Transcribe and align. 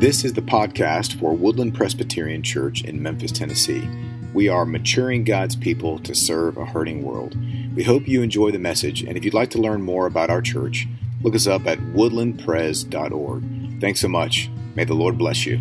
This 0.00 0.24
is 0.24 0.32
the 0.32 0.40
podcast 0.40 1.20
for 1.20 1.34
Woodland 1.34 1.74
Presbyterian 1.74 2.42
Church 2.42 2.82
in 2.84 3.02
Memphis, 3.02 3.32
Tennessee. 3.32 3.86
We 4.32 4.48
are 4.48 4.64
maturing 4.64 5.24
God's 5.24 5.54
people 5.54 5.98
to 5.98 6.14
serve 6.14 6.56
a 6.56 6.64
hurting 6.64 7.02
world. 7.02 7.36
We 7.76 7.82
hope 7.82 8.08
you 8.08 8.22
enjoy 8.22 8.50
the 8.50 8.58
message, 8.58 9.02
and 9.02 9.18
if 9.18 9.26
you'd 9.26 9.34
like 9.34 9.50
to 9.50 9.58
learn 9.58 9.82
more 9.82 10.06
about 10.06 10.30
our 10.30 10.40
church, 10.40 10.88
look 11.20 11.34
us 11.34 11.46
up 11.46 11.66
at 11.66 11.78
woodlandpres.org. 11.80 13.80
Thanks 13.82 14.00
so 14.00 14.08
much. 14.08 14.48
May 14.74 14.84
the 14.84 14.94
Lord 14.94 15.18
bless 15.18 15.44
you. 15.44 15.58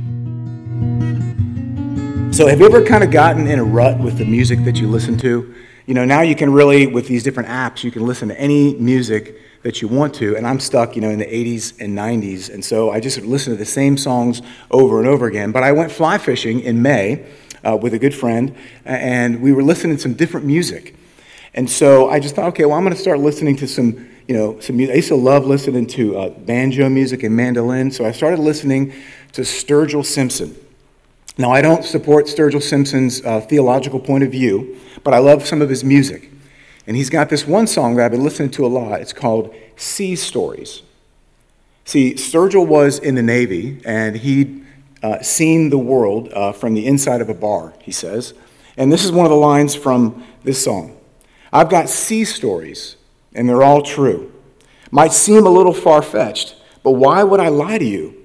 So, 2.31 2.47
have 2.47 2.61
you 2.61 2.65
ever 2.65 2.85
kind 2.85 3.03
of 3.03 3.11
gotten 3.11 3.45
in 3.45 3.59
a 3.59 3.63
rut 3.65 3.99
with 3.99 4.17
the 4.17 4.25
music 4.25 4.63
that 4.63 4.79
you 4.79 4.87
listen 4.87 5.17
to? 5.17 5.53
You 5.85 5.93
know, 5.93 6.05
now 6.05 6.21
you 6.21 6.37
can 6.37 6.53
really, 6.53 6.87
with 6.87 7.09
these 7.09 7.23
different 7.23 7.49
apps, 7.49 7.83
you 7.83 7.91
can 7.91 8.05
listen 8.05 8.29
to 8.29 8.39
any 8.39 8.75
music 8.75 9.35
that 9.63 9.81
you 9.81 9.87
want 9.87 10.13
to. 10.15 10.35
And 10.35 10.47
I'm 10.47 10.59
stuck, 10.59 10.95
you 10.95 11.01
know, 11.01 11.09
in 11.09 11.19
the 11.19 11.25
80s 11.25 11.79
and 11.79 11.97
90s. 11.97 12.53
And 12.53 12.63
so 12.63 12.91
I 12.91 12.99
just 12.99 13.21
listen 13.21 13.53
to 13.53 13.57
the 13.57 13.65
same 13.65 13.97
songs 13.97 14.41
over 14.71 14.99
and 14.99 15.07
over 15.07 15.27
again. 15.27 15.51
But 15.51 15.63
I 15.63 15.71
went 15.71 15.91
fly 15.91 16.17
fishing 16.17 16.61
in 16.61 16.81
May 16.81 17.25
uh, 17.63 17.75
with 17.75 17.93
a 17.93 17.99
good 17.99 18.15
friend, 18.15 18.55
and 18.85 19.41
we 19.41 19.51
were 19.51 19.63
listening 19.63 19.97
to 19.97 20.01
some 20.01 20.13
different 20.13 20.45
music. 20.45 20.95
And 21.53 21.69
so 21.69 22.09
I 22.09 22.19
just 22.19 22.35
thought, 22.35 22.47
okay, 22.49 22.65
well, 22.65 22.77
I'm 22.77 22.83
going 22.83 22.95
to 22.95 23.01
start 23.01 23.19
listening 23.19 23.55
to 23.57 23.67
some, 23.67 24.07
you 24.27 24.35
know, 24.35 24.59
some 24.59 24.77
music. 24.77 24.93
I 24.93 24.97
used 24.97 25.07
to 25.09 25.15
love 25.15 25.45
listening 25.45 25.87
to 25.87 26.17
uh, 26.17 26.29
banjo 26.29 26.87
music 26.89 27.23
and 27.23 27.35
mandolin. 27.35 27.91
So 27.91 28.05
I 28.05 28.11
started 28.11 28.39
listening 28.39 28.93
to 29.33 29.41
Sturgill 29.41 30.05
Simpson. 30.05 30.55
Now, 31.37 31.51
I 31.51 31.61
don't 31.61 31.83
support 31.83 32.25
Sturgill 32.25 32.61
Simpson's 32.61 33.23
uh, 33.25 33.41
theological 33.41 33.99
point 33.99 34.23
of 34.23 34.31
view, 34.31 34.77
but 35.03 35.13
I 35.13 35.19
love 35.19 35.47
some 35.47 35.61
of 35.61 35.69
his 35.69 35.83
music. 35.83 36.29
And 36.87 36.97
he's 36.97 37.09
got 37.09 37.29
this 37.29 37.45
one 37.45 37.67
song 37.67 37.95
that 37.95 38.05
I've 38.05 38.11
been 38.11 38.23
listening 38.23 38.51
to 38.51 38.65
a 38.65 38.67
lot. 38.67 39.01
It's 39.01 39.13
called 39.13 39.53
Sea 39.75 40.15
Stories. 40.15 40.81
See, 41.85 42.13
Sturgill 42.13 42.67
was 42.67 42.99
in 42.99 43.15
the 43.15 43.23
Navy, 43.23 43.81
and 43.85 44.17
he'd 44.17 44.65
uh, 45.01 45.21
seen 45.21 45.69
the 45.69 45.77
world 45.77 46.31
uh, 46.33 46.51
from 46.51 46.73
the 46.73 46.85
inside 46.85 47.21
of 47.21 47.29
a 47.29 47.33
bar, 47.33 47.73
he 47.81 47.91
says. 47.91 48.33
And 48.77 48.91
this 48.91 49.03
is 49.03 49.11
one 49.11 49.25
of 49.25 49.29
the 49.29 49.37
lines 49.37 49.75
from 49.75 50.23
this 50.43 50.63
song 50.63 50.95
I've 51.51 51.69
got 51.69 51.89
sea 51.89 52.25
stories, 52.25 52.95
and 53.33 53.49
they're 53.49 53.63
all 53.63 53.81
true. 53.81 54.31
Might 54.91 55.11
seem 55.11 55.45
a 55.45 55.49
little 55.49 55.73
far 55.73 56.01
fetched, 56.01 56.55
but 56.83 56.91
why 56.91 57.23
would 57.23 57.39
I 57.39 57.49
lie 57.49 57.77
to 57.77 57.85
you? 57.85 58.15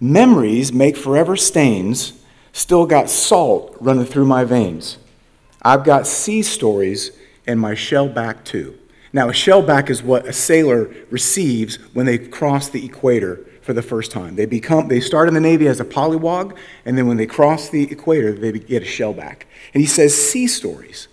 Memories 0.00 0.72
make 0.72 0.96
forever 0.96 1.36
stains, 1.36 2.12
still 2.52 2.86
got 2.86 3.10
salt 3.10 3.76
running 3.80 4.04
through 4.04 4.26
my 4.26 4.44
veins. 4.44 4.98
I've 5.62 5.84
got 5.84 6.06
sea 6.06 6.42
stories 6.42 7.10
and 7.48 7.58
my 7.58 7.72
shellback 7.72 8.44
too. 8.44 8.78
Now, 9.12 9.28
a 9.28 9.32
shellback 9.32 9.88
is 9.88 10.02
what 10.02 10.26
a 10.26 10.32
sailor 10.32 10.94
receives 11.10 11.76
when 11.94 12.04
they 12.04 12.18
cross 12.18 12.68
the 12.68 12.84
equator 12.84 13.44
for 13.62 13.72
the 13.72 13.82
first 13.82 14.12
time. 14.12 14.36
They 14.36 14.46
become 14.46 14.88
they 14.88 15.00
start 15.00 15.28
in 15.28 15.34
the 15.34 15.40
Navy 15.40 15.66
as 15.66 15.80
a 15.80 15.84
polywog, 15.84 16.56
and 16.84 16.96
then 16.96 17.08
when 17.08 17.16
they 17.16 17.26
cross 17.26 17.70
the 17.70 17.90
equator, 17.90 18.32
they 18.32 18.52
get 18.52 18.82
a 18.82 18.86
shellback. 18.86 19.42
And 19.72 19.80
he 19.80 19.86
says 19.86 20.14
sea 20.14 20.46
stories. 20.46 21.08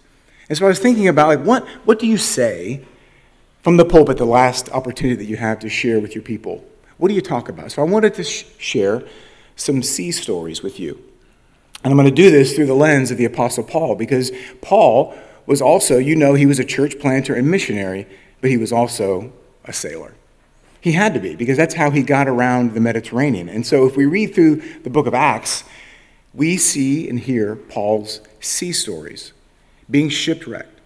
And 0.49 0.57
so 0.57 0.65
I 0.65 0.67
was 0.67 0.79
thinking 0.79 1.07
about 1.07 1.27
like 1.29 1.43
what 1.43 1.65
what 1.85 1.97
do 1.97 2.05
you 2.05 2.17
say 2.17 2.85
from 3.63 3.77
the 3.77 3.85
pulpit 3.85 4.17
the 4.17 4.25
last 4.25 4.69
opportunity 4.69 5.15
that 5.15 5.29
you 5.29 5.37
have 5.37 5.59
to 5.59 5.69
share 5.69 5.99
with 5.99 6.13
your 6.13 6.21
people? 6.21 6.65
What 6.97 7.07
do 7.07 7.13
you 7.13 7.21
talk 7.21 7.49
about? 7.49 7.71
So 7.71 7.81
I 7.81 7.85
wanted 7.85 8.13
to 8.15 8.23
sh- 8.23 8.45
share 8.57 9.03
some 9.55 9.81
sea 9.81 10.11
stories 10.11 10.61
with 10.61 10.79
you. 10.79 11.01
And 11.83 11.91
I'm 11.91 11.97
going 11.97 12.09
to 12.09 12.15
do 12.15 12.31
this 12.31 12.55
through 12.55 12.65
the 12.65 12.73
lens 12.73 13.11
of 13.11 13.17
the 13.17 13.25
Apostle 13.25 13.63
Paul 13.63 13.95
because 13.95 14.31
Paul 14.61 15.15
was 15.45 15.61
also, 15.61 15.97
you 15.97 16.15
know, 16.15 16.33
he 16.33 16.45
was 16.45 16.59
a 16.59 16.65
church 16.65 16.99
planter 16.99 17.35
and 17.35 17.49
missionary, 17.49 18.07
but 18.41 18.49
he 18.49 18.57
was 18.57 18.71
also 18.71 19.31
a 19.65 19.73
sailor. 19.73 20.13
He 20.81 20.91
had 20.91 21.13
to 21.15 21.19
be, 21.19 21.35
because 21.35 21.57
that's 21.57 21.73
how 21.73 21.89
he 21.89 22.03
got 22.03 22.27
around 22.27 22.73
the 22.73 22.79
Mediterranean. 22.79 23.49
And 23.49 23.65
so 23.65 23.87
if 23.87 23.97
we 23.97 24.05
read 24.05 24.35
through 24.35 24.57
the 24.83 24.89
book 24.89 25.07
of 25.07 25.13
Acts, 25.13 25.63
we 26.33 26.57
see 26.57 27.09
and 27.09 27.19
hear 27.19 27.55
Paul's 27.55 28.21
sea 28.39 28.71
stories 28.71 29.33
being 29.89 30.09
shipwrecked, 30.09 30.79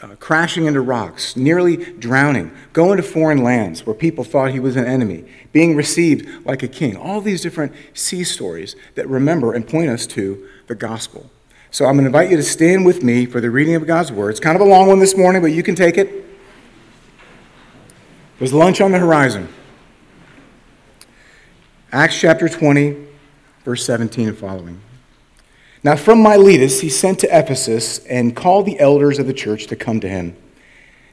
uh, 0.00 0.14
crashing 0.20 0.66
into 0.66 0.80
rocks, 0.80 1.36
nearly 1.36 1.76
drowning, 1.76 2.52
going 2.72 2.96
to 2.96 3.02
foreign 3.02 3.42
lands 3.42 3.84
where 3.84 3.94
people 3.94 4.22
thought 4.22 4.52
he 4.52 4.60
was 4.60 4.76
an 4.76 4.84
enemy, 4.84 5.24
being 5.52 5.74
received 5.74 6.46
like 6.46 6.62
a 6.62 6.68
king. 6.68 6.96
All 6.96 7.20
these 7.20 7.42
different 7.42 7.72
sea 7.94 8.22
stories 8.24 8.76
that 8.94 9.08
remember 9.08 9.52
and 9.52 9.66
point 9.66 9.90
us 9.90 10.06
to 10.08 10.48
the 10.68 10.74
gospel. 10.74 11.30
So 11.78 11.86
I'm 11.86 11.94
going 11.94 12.02
to 12.02 12.08
invite 12.08 12.28
you 12.28 12.36
to 12.36 12.42
stand 12.42 12.84
with 12.84 13.04
me 13.04 13.24
for 13.24 13.40
the 13.40 13.52
reading 13.52 13.76
of 13.76 13.86
God's 13.86 14.10
Word. 14.10 14.30
It's 14.30 14.40
kind 14.40 14.56
of 14.56 14.62
a 14.62 14.64
long 14.64 14.88
one 14.88 14.98
this 14.98 15.16
morning, 15.16 15.40
but 15.40 15.52
you 15.52 15.62
can 15.62 15.76
take 15.76 15.96
it. 15.96 16.26
There's 18.40 18.52
lunch 18.52 18.80
on 18.80 18.90
the 18.90 18.98
horizon. 18.98 19.48
Acts 21.92 22.18
chapter 22.18 22.48
20, 22.48 22.96
verse 23.64 23.86
17 23.86 24.26
and 24.26 24.36
following. 24.36 24.80
Now, 25.84 25.94
from 25.94 26.20
Miletus, 26.20 26.80
he 26.80 26.88
sent 26.88 27.20
to 27.20 27.28
Ephesus 27.28 28.04
and 28.06 28.34
called 28.34 28.66
the 28.66 28.80
elders 28.80 29.20
of 29.20 29.28
the 29.28 29.32
church 29.32 29.68
to 29.68 29.76
come 29.76 30.00
to 30.00 30.08
him. 30.08 30.36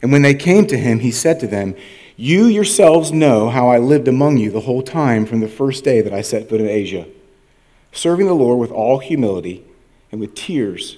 And 0.01 0.11
when 0.11 0.23
they 0.23 0.33
came 0.33 0.65
to 0.65 0.77
him, 0.79 0.97
he 0.97 1.11
said 1.11 1.39
to 1.41 1.47
them, 1.47 1.75
You 2.15 2.45
yourselves 2.45 3.11
know 3.11 3.51
how 3.51 3.69
I 3.69 3.77
lived 3.77 4.07
among 4.07 4.37
you 4.37 4.49
the 4.49 4.61
whole 4.61 4.81
time 4.81 5.27
from 5.27 5.41
the 5.41 5.47
first 5.47 5.83
day 5.83 6.01
that 6.01 6.11
I 6.11 6.21
set 6.21 6.49
foot 6.49 6.59
in 6.59 6.67
Asia, 6.67 7.05
serving 7.91 8.25
the 8.25 8.33
Lord 8.33 8.57
with 8.57 8.71
all 8.71 8.97
humility 8.97 9.63
and 10.15 10.21
with 10.21 10.33
tears 10.33 10.95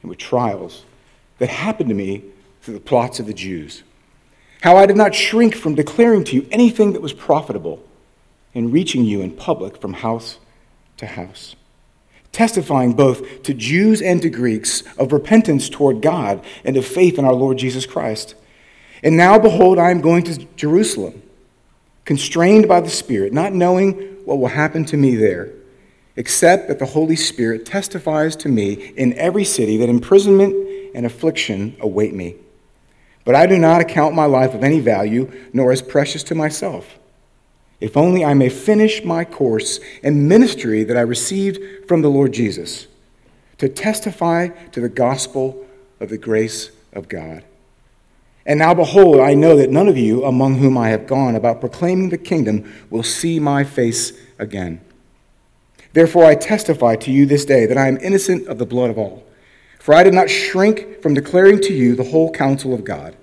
and 0.00 0.08
with 0.08 0.16
trials 0.16 0.86
that 1.36 1.50
happened 1.50 1.90
to 1.90 1.94
me 1.94 2.24
through 2.62 2.72
the 2.72 2.80
plots 2.80 3.20
of 3.20 3.26
the 3.26 3.34
Jews. 3.34 3.82
How 4.62 4.78
I 4.78 4.86
did 4.86 4.96
not 4.96 5.14
shrink 5.14 5.54
from 5.54 5.74
declaring 5.74 6.24
to 6.24 6.36
you 6.36 6.48
anything 6.50 6.94
that 6.94 7.02
was 7.02 7.12
profitable 7.12 7.84
and 8.54 8.72
reaching 8.72 9.04
you 9.04 9.20
in 9.20 9.36
public 9.36 9.78
from 9.78 9.92
house 9.92 10.38
to 10.96 11.04
house, 11.04 11.54
testifying 12.32 12.94
both 12.94 13.42
to 13.42 13.52
Jews 13.52 14.00
and 14.00 14.22
to 14.22 14.30
Greeks 14.30 14.82
of 14.96 15.12
repentance 15.12 15.68
toward 15.68 16.00
God 16.00 16.42
and 16.64 16.78
of 16.78 16.86
faith 16.86 17.18
in 17.18 17.26
our 17.26 17.34
Lord 17.34 17.58
Jesus 17.58 17.84
Christ. 17.84 18.36
And 19.02 19.18
now, 19.18 19.38
behold, 19.38 19.78
I 19.78 19.90
am 19.90 20.00
going 20.00 20.24
to 20.24 20.46
Jerusalem, 20.56 21.20
constrained 22.06 22.66
by 22.68 22.80
the 22.80 22.88
Spirit, 22.88 23.34
not 23.34 23.52
knowing 23.52 23.92
what 24.24 24.38
will 24.38 24.48
happen 24.48 24.86
to 24.86 24.96
me 24.96 25.14
there 25.14 25.52
except 26.16 26.68
that 26.68 26.78
the 26.78 26.86
Holy 26.86 27.16
Spirit 27.16 27.66
testifies 27.66 28.34
to 28.36 28.48
me 28.48 28.72
in 28.96 29.12
every 29.14 29.44
city 29.44 29.76
that 29.76 29.88
imprisonment 29.88 30.54
and 30.94 31.04
affliction 31.04 31.76
await 31.80 32.14
me. 32.14 32.36
But 33.24 33.34
I 33.34 33.46
do 33.46 33.58
not 33.58 33.80
account 33.80 34.14
my 34.14 34.24
life 34.24 34.54
of 34.54 34.64
any 34.64 34.80
value, 34.80 35.30
nor 35.52 35.72
as 35.72 35.82
precious 35.82 36.22
to 36.24 36.34
myself, 36.34 36.98
if 37.80 37.96
only 37.96 38.24
I 38.24 38.34
may 38.34 38.48
finish 38.48 39.04
my 39.04 39.24
course 39.24 39.80
and 40.02 40.28
ministry 40.28 40.84
that 40.84 40.96
I 40.96 41.00
received 41.00 41.86
from 41.88 42.02
the 42.02 42.08
Lord 42.08 42.32
Jesus, 42.32 42.86
to 43.58 43.68
testify 43.68 44.48
to 44.72 44.80
the 44.80 44.88
gospel 44.88 45.66
of 46.00 46.08
the 46.08 46.18
grace 46.18 46.70
of 46.92 47.08
God. 47.08 47.44
And 48.46 48.60
now, 48.60 48.74
behold, 48.74 49.18
I 49.18 49.34
know 49.34 49.56
that 49.56 49.70
none 49.70 49.88
of 49.88 49.98
you 49.98 50.24
among 50.24 50.58
whom 50.58 50.78
I 50.78 50.90
have 50.90 51.08
gone 51.08 51.34
about 51.34 51.60
proclaiming 51.60 52.10
the 52.10 52.18
kingdom 52.18 52.72
will 52.90 53.02
see 53.02 53.40
my 53.40 53.64
face 53.64 54.12
again. 54.38 54.80
Therefore, 55.96 56.26
I 56.26 56.34
testify 56.34 56.96
to 56.96 57.10
you 57.10 57.24
this 57.24 57.46
day 57.46 57.64
that 57.64 57.78
I 57.78 57.88
am 57.88 57.96
innocent 58.02 58.48
of 58.48 58.58
the 58.58 58.66
blood 58.66 58.90
of 58.90 58.98
all. 58.98 59.24
For 59.78 59.94
I 59.94 60.02
did 60.02 60.12
not 60.12 60.28
shrink 60.28 61.00
from 61.00 61.14
declaring 61.14 61.58
to 61.62 61.72
you 61.72 61.96
the 61.96 62.10
whole 62.10 62.30
counsel 62.30 62.74
of 62.74 62.84
God. 62.84 63.16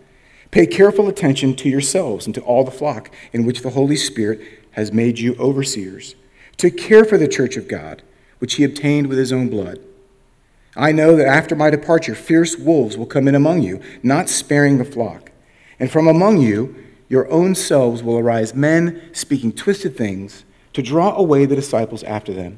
Pay 0.50 0.66
careful 0.66 1.07
attention 1.07 1.56
to 1.57 1.69
yourselves 1.69 2.25
and 2.25 2.33
to 2.33 2.41
all 2.41 2.63
the 2.63 2.72
flock 2.72 3.12
in 3.31 3.45
which 3.45 3.62
the 3.62 3.69
Holy 3.69 3.95
Spirit 3.95 4.41
has 4.72 4.91
made 4.91 5.19
you 5.19 5.35
overseers, 5.35 6.16
to 6.57 6.72
care 6.72 7.06
for 7.06 7.16
the 7.16 7.28
church 7.28 7.57
of 7.57 7.67
God, 7.67 8.01
which 8.39 8.56
he 8.56 8.63
obtained 8.63 9.06
with 9.06 9.19
his 9.19 9.31
own 9.31 9.50
blood. 9.50 9.78
I 10.75 10.91
know 10.91 11.16
that 11.16 11.28
after 11.28 11.56
my 11.56 11.69
departure, 11.69 12.16
fierce 12.16 12.57
wolves 12.57 12.97
will 12.97 13.06
come 13.06 13.28
in 13.28 13.35
among 13.35 13.62
you, 13.62 13.81
not 14.01 14.29
sparing 14.29 14.79
the 14.79 14.83
flock. 14.83 15.31
And 15.79 15.91
from 15.91 16.07
among 16.07 16.41
you, 16.41 16.75
your 17.07 17.29
own 17.29 17.53
selves 17.53 18.01
will 18.01 18.17
arise 18.17 18.56
men 18.56 19.13
speaking 19.13 19.51
twisted 19.51 19.95
things 19.95 20.44
to 20.73 20.81
draw 20.81 21.16
away 21.16 21.45
the 21.45 21.56
disciples 21.56 22.01
after 22.01 22.33
them. 22.33 22.57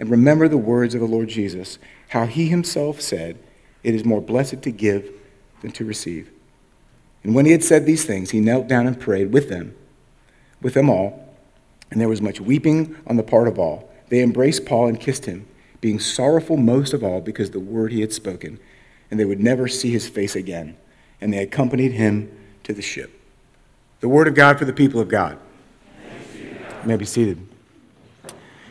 and 0.00 0.10
remember 0.10 0.48
the 0.48 0.56
words 0.56 0.94
of 0.94 1.02
the 1.02 1.06
Lord 1.06 1.28
Jesus, 1.28 1.78
how 2.08 2.24
he 2.24 2.48
himself 2.48 3.02
said, 3.02 3.38
It 3.82 3.94
is 3.94 4.02
more 4.02 4.22
blessed 4.22 4.62
to 4.62 4.70
give 4.70 5.12
than 5.60 5.72
to 5.72 5.84
receive. 5.84 6.30
And 7.22 7.34
when 7.34 7.44
he 7.44 7.52
had 7.52 7.62
said 7.62 7.84
these 7.84 8.06
things, 8.06 8.30
he 8.30 8.40
knelt 8.40 8.66
down 8.66 8.86
and 8.86 8.98
prayed 8.98 9.30
with 9.30 9.50
them, 9.50 9.76
with 10.62 10.72
them 10.72 10.88
all. 10.88 11.36
And 11.90 12.00
there 12.00 12.08
was 12.08 12.22
much 12.22 12.40
weeping 12.40 12.96
on 13.06 13.18
the 13.18 13.22
part 13.22 13.46
of 13.46 13.58
all. 13.58 13.92
They 14.08 14.22
embraced 14.22 14.64
Paul 14.64 14.88
and 14.88 14.98
kissed 14.98 15.26
him, 15.26 15.46
being 15.82 16.00
sorrowful 16.00 16.56
most 16.56 16.94
of 16.94 17.04
all 17.04 17.20
because 17.20 17.50
the 17.50 17.60
word 17.60 17.92
he 17.92 18.00
had 18.00 18.14
spoken, 18.14 18.58
and 19.10 19.20
they 19.20 19.26
would 19.26 19.40
never 19.40 19.68
see 19.68 19.90
his 19.90 20.08
face 20.08 20.34
again. 20.34 20.78
And 21.20 21.30
they 21.30 21.42
accompanied 21.42 21.92
him 21.92 22.34
to 22.62 22.72
the 22.72 22.80
ship. 22.80 23.20
The 24.00 24.08
word 24.08 24.28
of 24.28 24.34
God 24.34 24.58
for 24.58 24.64
the 24.64 24.72
people 24.72 24.98
of 24.98 25.08
God. 25.08 25.38
You 26.82 26.88
may 26.88 26.96
be 26.96 27.04
seated. 27.04 27.49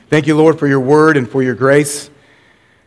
Thank 0.10 0.26
you, 0.26 0.36
Lord, 0.36 0.58
for 0.58 0.66
your 0.66 0.80
word 0.80 1.18
and 1.18 1.30
for 1.30 1.44
your 1.44 1.54
grace, 1.54 2.10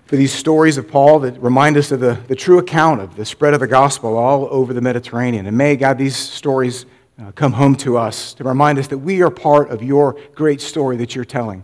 for 0.07 0.17
these 0.17 0.33
stories 0.33 0.77
of 0.77 0.89
Paul 0.89 1.21
that 1.21 1.41
remind 1.41 1.77
us 1.77 1.93
of 1.93 2.01
the, 2.01 2.19
the 2.27 2.35
true 2.35 2.59
account 2.59 3.01
of 3.01 3.15
the 3.15 3.25
spread 3.25 3.55
of 3.55 3.61
the 3.61 3.69
gospel 3.69 4.17
all 4.17 4.49
over 4.51 4.73
the 4.73 4.81
Mediterranean. 4.81 5.47
And 5.47 5.57
may, 5.57 5.77
God, 5.77 5.99
these 5.99 6.17
stories 6.17 6.85
uh, 7.23 7.31
come 7.31 7.53
home 7.53 7.77
to 7.77 7.97
us 7.97 8.35
to 8.35 8.43
remind 8.43 8.81
us 8.81 8.89
that 8.89 8.99
we 8.99 9.23
are 9.23 9.31
part 9.31 9.71
of 9.71 9.85
your 9.85 10.19
great 10.35 10.61
story 10.61 10.97
that 10.97 11.15
you're 11.15 11.25
telling, 11.25 11.63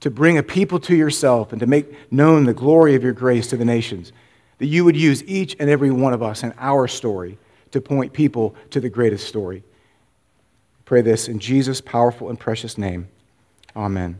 to 0.00 0.10
bring 0.10 0.38
a 0.38 0.42
people 0.42 0.80
to 0.80 0.96
yourself 0.96 1.52
and 1.52 1.60
to 1.60 1.66
make 1.66 2.10
known 2.10 2.44
the 2.44 2.54
glory 2.54 2.94
of 2.94 3.02
your 3.02 3.12
grace 3.12 3.46
to 3.48 3.58
the 3.58 3.64
nations, 3.66 4.10
that 4.56 4.66
you 4.68 4.86
would 4.86 4.96
use 4.96 5.22
each 5.24 5.54
and 5.60 5.68
every 5.68 5.90
one 5.90 6.14
of 6.14 6.22
us 6.22 6.42
in 6.42 6.54
our 6.56 6.88
story 6.88 7.36
to 7.72 7.80
point 7.82 8.14
people 8.14 8.56
to 8.70 8.80
the 8.80 8.88
greatest 8.88 9.28
story. 9.28 9.64
Pray 10.86 11.02
this 11.02 11.28
in 11.28 11.38
Jesus' 11.38 11.82
powerful 11.82 12.30
and 12.30 12.40
precious 12.40 12.78
name. 12.78 13.08
Amen. 13.76 14.18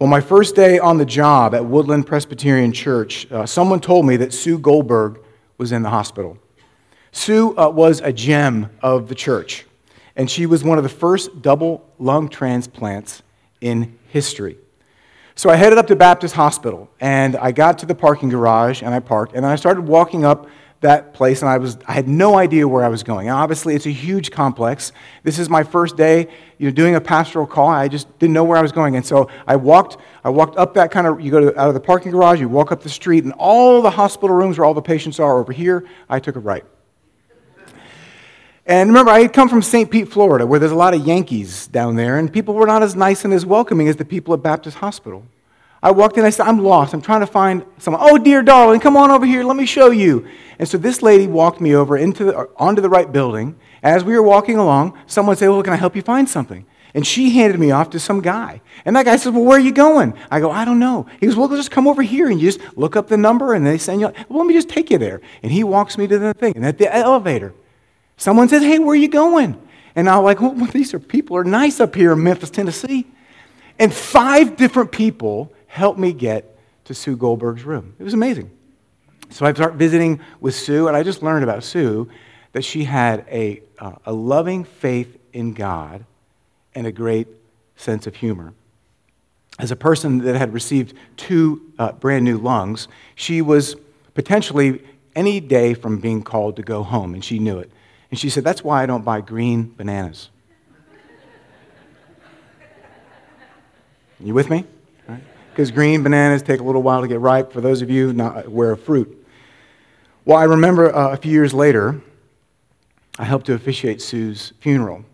Well, 0.00 0.08
my 0.08 0.22
first 0.22 0.56
day 0.56 0.78
on 0.78 0.96
the 0.96 1.04
job 1.04 1.54
at 1.54 1.62
Woodland 1.62 2.06
Presbyterian 2.06 2.72
Church, 2.72 3.30
uh, 3.30 3.44
someone 3.44 3.80
told 3.80 4.06
me 4.06 4.16
that 4.16 4.32
Sue 4.32 4.58
Goldberg 4.58 5.20
was 5.58 5.72
in 5.72 5.82
the 5.82 5.90
hospital. 5.90 6.38
Sue 7.12 7.54
uh, 7.58 7.68
was 7.68 8.00
a 8.00 8.10
gem 8.10 8.70
of 8.80 9.08
the 9.08 9.14
church, 9.14 9.66
and 10.16 10.30
she 10.30 10.46
was 10.46 10.64
one 10.64 10.78
of 10.78 10.84
the 10.84 10.88
first 10.88 11.42
double 11.42 11.86
lung 11.98 12.30
transplants 12.30 13.22
in 13.60 13.98
history. 14.08 14.56
So 15.34 15.50
I 15.50 15.56
headed 15.56 15.76
up 15.76 15.86
to 15.88 15.96
Baptist 15.96 16.34
Hospital, 16.34 16.88
and 16.98 17.36
I 17.36 17.52
got 17.52 17.78
to 17.80 17.86
the 17.86 17.94
parking 17.94 18.30
garage, 18.30 18.80
and 18.80 18.94
I 18.94 19.00
parked, 19.00 19.34
and 19.34 19.44
then 19.44 19.52
I 19.52 19.56
started 19.56 19.82
walking 19.82 20.24
up 20.24 20.48
that 20.80 21.12
place, 21.12 21.42
and 21.42 21.50
I, 21.50 21.58
was, 21.58 21.76
I 21.86 21.92
had 21.92 22.08
no 22.08 22.38
idea 22.38 22.66
where 22.66 22.82
I 22.82 22.88
was 22.88 23.02
going. 23.02 23.28
And 23.28 23.36
obviously, 23.36 23.74
it's 23.74 23.84
a 23.84 23.90
huge 23.90 24.30
complex. 24.30 24.92
This 25.22 25.38
is 25.38 25.50
my 25.50 25.62
first 25.62 25.96
day 25.96 26.28
you 26.56 26.68
know, 26.68 26.70
doing 26.70 26.94
a 26.94 27.00
pastoral 27.00 27.46
call. 27.46 27.68
I 27.68 27.88
just 27.88 28.18
didn't 28.18 28.32
know 28.32 28.44
where 28.44 28.56
I 28.56 28.62
was 28.62 28.72
going. 28.72 28.96
And 28.96 29.04
so 29.04 29.28
I 29.46 29.56
walked, 29.56 29.98
I 30.24 30.30
walked 30.30 30.56
up 30.56 30.74
that 30.74 30.90
kind 30.90 31.06
of, 31.06 31.20
you 31.20 31.30
go 31.30 31.40
to, 31.40 31.60
out 31.60 31.68
of 31.68 31.74
the 31.74 31.80
parking 31.80 32.12
garage, 32.12 32.40
you 32.40 32.48
walk 32.48 32.72
up 32.72 32.82
the 32.82 32.88
street, 32.88 33.24
and 33.24 33.34
all 33.34 33.82
the 33.82 33.90
hospital 33.90 34.34
rooms 34.34 34.56
where 34.56 34.64
all 34.64 34.72
the 34.72 34.80
patients 34.80 35.20
are 35.20 35.38
over 35.38 35.52
here, 35.52 35.86
I 36.08 36.18
took 36.18 36.36
a 36.36 36.40
right. 36.40 36.64
And 38.64 38.88
remember, 38.88 39.10
I 39.10 39.20
had 39.20 39.32
come 39.32 39.48
from 39.48 39.62
St. 39.62 39.90
Pete, 39.90 40.08
Florida, 40.08 40.46
where 40.46 40.60
there's 40.60 40.72
a 40.72 40.76
lot 40.76 40.94
of 40.94 41.06
Yankees 41.06 41.66
down 41.66 41.96
there, 41.96 42.18
and 42.18 42.32
people 42.32 42.54
were 42.54 42.66
not 42.66 42.82
as 42.82 42.94
nice 42.94 43.24
and 43.24 43.34
as 43.34 43.44
welcoming 43.44 43.88
as 43.88 43.96
the 43.96 44.04
people 44.04 44.32
at 44.32 44.42
Baptist 44.42 44.78
Hospital. 44.78 45.24
I 45.82 45.90
walked 45.90 46.18
in, 46.18 46.24
I 46.24 46.30
said, 46.30 46.46
I'm 46.46 46.58
lost. 46.62 46.92
I'm 46.92 47.00
trying 47.00 47.20
to 47.20 47.26
find 47.26 47.64
someone. 47.78 48.02
Oh, 48.04 48.18
dear 48.18 48.42
darling, 48.42 48.80
come 48.80 48.96
on 48.96 49.10
over 49.10 49.24
here. 49.24 49.44
Let 49.44 49.56
me 49.56 49.66
show 49.66 49.90
you. 49.90 50.26
And 50.58 50.68
so 50.68 50.76
this 50.76 51.02
lady 51.02 51.26
walked 51.26 51.60
me 51.60 51.74
over 51.74 51.96
into 51.96 52.24
the, 52.24 52.36
uh, 52.36 52.46
onto 52.56 52.82
the 52.82 52.90
right 52.90 53.10
building. 53.10 53.56
As 53.82 54.04
we 54.04 54.14
were 54.14 54.22
walking 54.22 54.58
along, 54.58 54.98
someone 55.06 55.36
said, 55.36 55.48
Well, 55.48 55.62
can 55.62 55.72
I 55.72 55.76
help 55.76 55.96
you 55.96 56.02
find 56.02 56.28
something? 56.28 56.66
And 56.92 57.06
she 57.06 57.30
handed 57.30 57.58
me 57.58 57.70
off 57.70 57.90
to 57.90 58.00
some 58.00 58.20
guy. 58.20 58.60
And 58.84 58.94
that 58.96 59.06
guy 59.06 59.16
said, 59.16 59.32
Well, 59.32 59.44
where 59.44 59.56
are 59.56 59.60
you 59.60 59.72
going? 59.72 60.12
I 60.30 60.40
go, 60.40 60.50
I 60.50 60.66
don't 60.66 60.78
know. 60.78 61.06
He 61.18 61.26
goes, 61.26 61.36
Well, 61.36 61.48
just 61.48 61.70
come 61.70 61.88
over 61.88 62.02
here 62.02 62.28
and 62.28 62.38
you 62.38 62.50
just 62.50 62.76
look 62.76 62.94
up 62.94 63.08
the 63.08 63.16
number 63.16 63.54
and 63.54 63.64
they 63.64 63.78
send 63.78 64.02
you. 64.02 64.12
Well, 64.28 64.40
let 64.40 64.46
me 64.46 64.52
just 64.52 64.68
take 64.68 64.90
you 64.90 64.98
there. 64.98 65.22
And 65.42 65.50
he 65.50 65.64
walks 65.64 65.96
me 65.96 66.06
to 66.08 66.18
the 66.18 66.34
thing. 66.34 66.54
And 66.56 66.66
at 66.66 66.76
the 66.76 66.94
elevator, 66.94 67.54
Someone 68.20 68.50
says, 68.50 68.62
Hey, 68.62 68.78
where 68.78 68.90
are 68.90 68.94
you 68.94 69.08
going? 69.08 69.58
And 69.96 70.08
I'm 70.08 70.22
like, 70.22 70.42
well, 70.42 70.52
these 70.72 70.92
are 70.92 70.98
people 71.00 71.38
are 71.38 71.44
nice 71.44 71.80
up 71.80 71.94
here 71.94 72.12
in 72.12 72.22
Memphis, 72.22 72.50
Tennessee. 72.50 73.06
And 73.78 73.92
five 73.92 74.56
different 74.56 74.92
people 74.92 75.50
helped 75.70 76.00
me 76.00 76.12
get 76.12 76.58
to 76.84 76.92
Sue 76.92 77.16
Goldberg's 77.16 77.62
room. 77.62 77.94
It 78.00 78.02
was 78.02 78.12
amazing. 78.12 78.50
So 79.30 79.46
I 79.46 79.52
start 79.52 79.74
visiting 79.74 80.18
with 80.40 80.56
Sue, 80.56 80.88
and 80.88 80.96
I 80.96 81.04
just 81.04 81.22
learned 81.22 81.44
about 81.44 81.62
Sue 81.62 82.10
that 82.52 82.64
she 82.64 82.82
had 82.82 83.24
a, 83.30 83.62
uh, 83.78 83.92
a 84.04 84.12
loving 84.12 84.64
faith 84.64 85.16
in 85.32 85.52
God 85.52 86.04
and 86.74 86.88
a 86.88 86.92
great 86.92 87.28
sense 87.76 88.08
of 88.08 88.16
humor. 88.16 88.52
As 89.60 89.70
a 89.70 89.76
person 89.76 90.18
that 90.18 90.34
had 90.34 90.52
received 90.52 90.94
two 91.16 91.62
uh, 91.78 91.92
brand 91.92 92.24
new 92.24 92.38
lungs, 92.38 92.88
she 93.14 93.40
was 93.40 93.76
potentially 94.14 94.82
any 95.14 95.38
day 95.38 95.74
from 95.74 96.00
being 96.00 96.24
called 96.24 96.56
to 96.56 96.62
go 96.62 96.82
home, 96.82 97.14
and 97.14 97.24
she 97.24 97.38
knew 97.38 97.60
it. 97.60 97.70
And 98.10 98.18
she 98.18 98.28
said, 98.28 98.42
That's 98.42 98.64
why 98.64 98.82
I 98.82 98.86
don't 98.86 99.04
buy 99.04 99.20
green 99.20 99.72
bananas. 99.76 100.30
You 104.18 104.34
with 104.34 104.50
me? 104.50 104.64
Because 105.60 105.72
green 105.72 106.02
bananas 106.02 106.40
take 106.40 106.60
a 106.60 106.62
little 106.62 106.82
while 106.82 107.02
to 107.02 107.06
get 107.06 107.20
ripe 107.20 107.52
for 107.52 107.60
those 107.60 107.82
of 107.82 107.90
you 107.90 108.14
not 108.14 108.46
aware 108.46 108.70
of 108.70 108.82
fruit. 108.82 109.26
Well, 110.24 110.38
I 110.38 110.44
remember 110.44 110.90
uh, 110.90 111.12
a 111.12 111.18
few 111.18 111.32
years 111.32 111.52
later, 111.52 112.00
I 113.18 113.24
helped 113.26 113.44
to 113.44 113.52
officiate 113.52 114.00
Sue's 114.00 114.54
funeral 114.60 115.04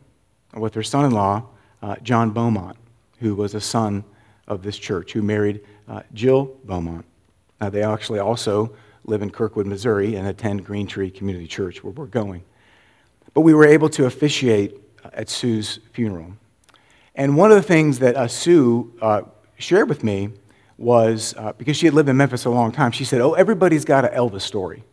with 0.54 0.72
her 0.74 0.84
son 0.84 1.04
in 1.04 1.10
law, 1.10 1.46
uh, 1.82 1.96
John 1.96 2.30
Beaumont, 2.30 2.76
who 3.18 3.34
was 3.34 3.56
a 3.56 3.60
son 3.60 4.04
of 4.46 4.62
this 4.62 4.78
church, 4.78 5.14
who 5.14 5.20
married 5.20 5.62
uh, 5.88 6.02
Jill 6.14 6.56
Beaumont. 6.62 7.04
Now, 7.60 7.68
they 7.68 7.82
actually 7.82 8.20
also 8.20 8.72
live 9.02 9.22
in 9.22 9.30
Kirkwood, 9.30 9.66
Missouri, 9.66 10.14
and 10.14 10.28
attend 10.28 10.64
Green 10.64 10.86
Tree 10.86 11.10
Community 11.10 11.48
Church, 11.48 11.82
where 11.82 11.92
we're 11.92 12.06
going. 12.06 12.44
But 13.34 13.40
we 13.40 13.52
were 13.52 13.66
able 13.66 13.88
to 13.88 14.06
officiate 14.06 14.80
at 15.12 15.28
Sue's 15.28 15.80
funeral. 15.92 16.34
And 17.16 17.36
one 17.36 17.50
of 17.50 17.56
the 17.56 17.64
things 17.64 17.98
that 17.98 18.14
uh, 18.14 18.28
Sue 18.28 18.94
uh, 19.02 19.22
shared 19.58 19.88
with 19.88 20.04
me 20.04 20.30
was 20.78 21.34
uh, 21.36 21.52
because 21.56 21.76
she 21.76 21.86
had 21.86 21.94
lived 21.94 22.08
in 22.08 22.16
Memphis 22.16 22.44
a 22.44 22.50
long 22.50 22.72
time, 22.72 22.92
she 22.92 23.04
said, 23.04 23.20
Oh, 23.20 23.32
everybody's 23.32 23.84
got 23.84 24.04
an 24.04 24.12
Elvis 24.12 24.42
story. 24.42 24.84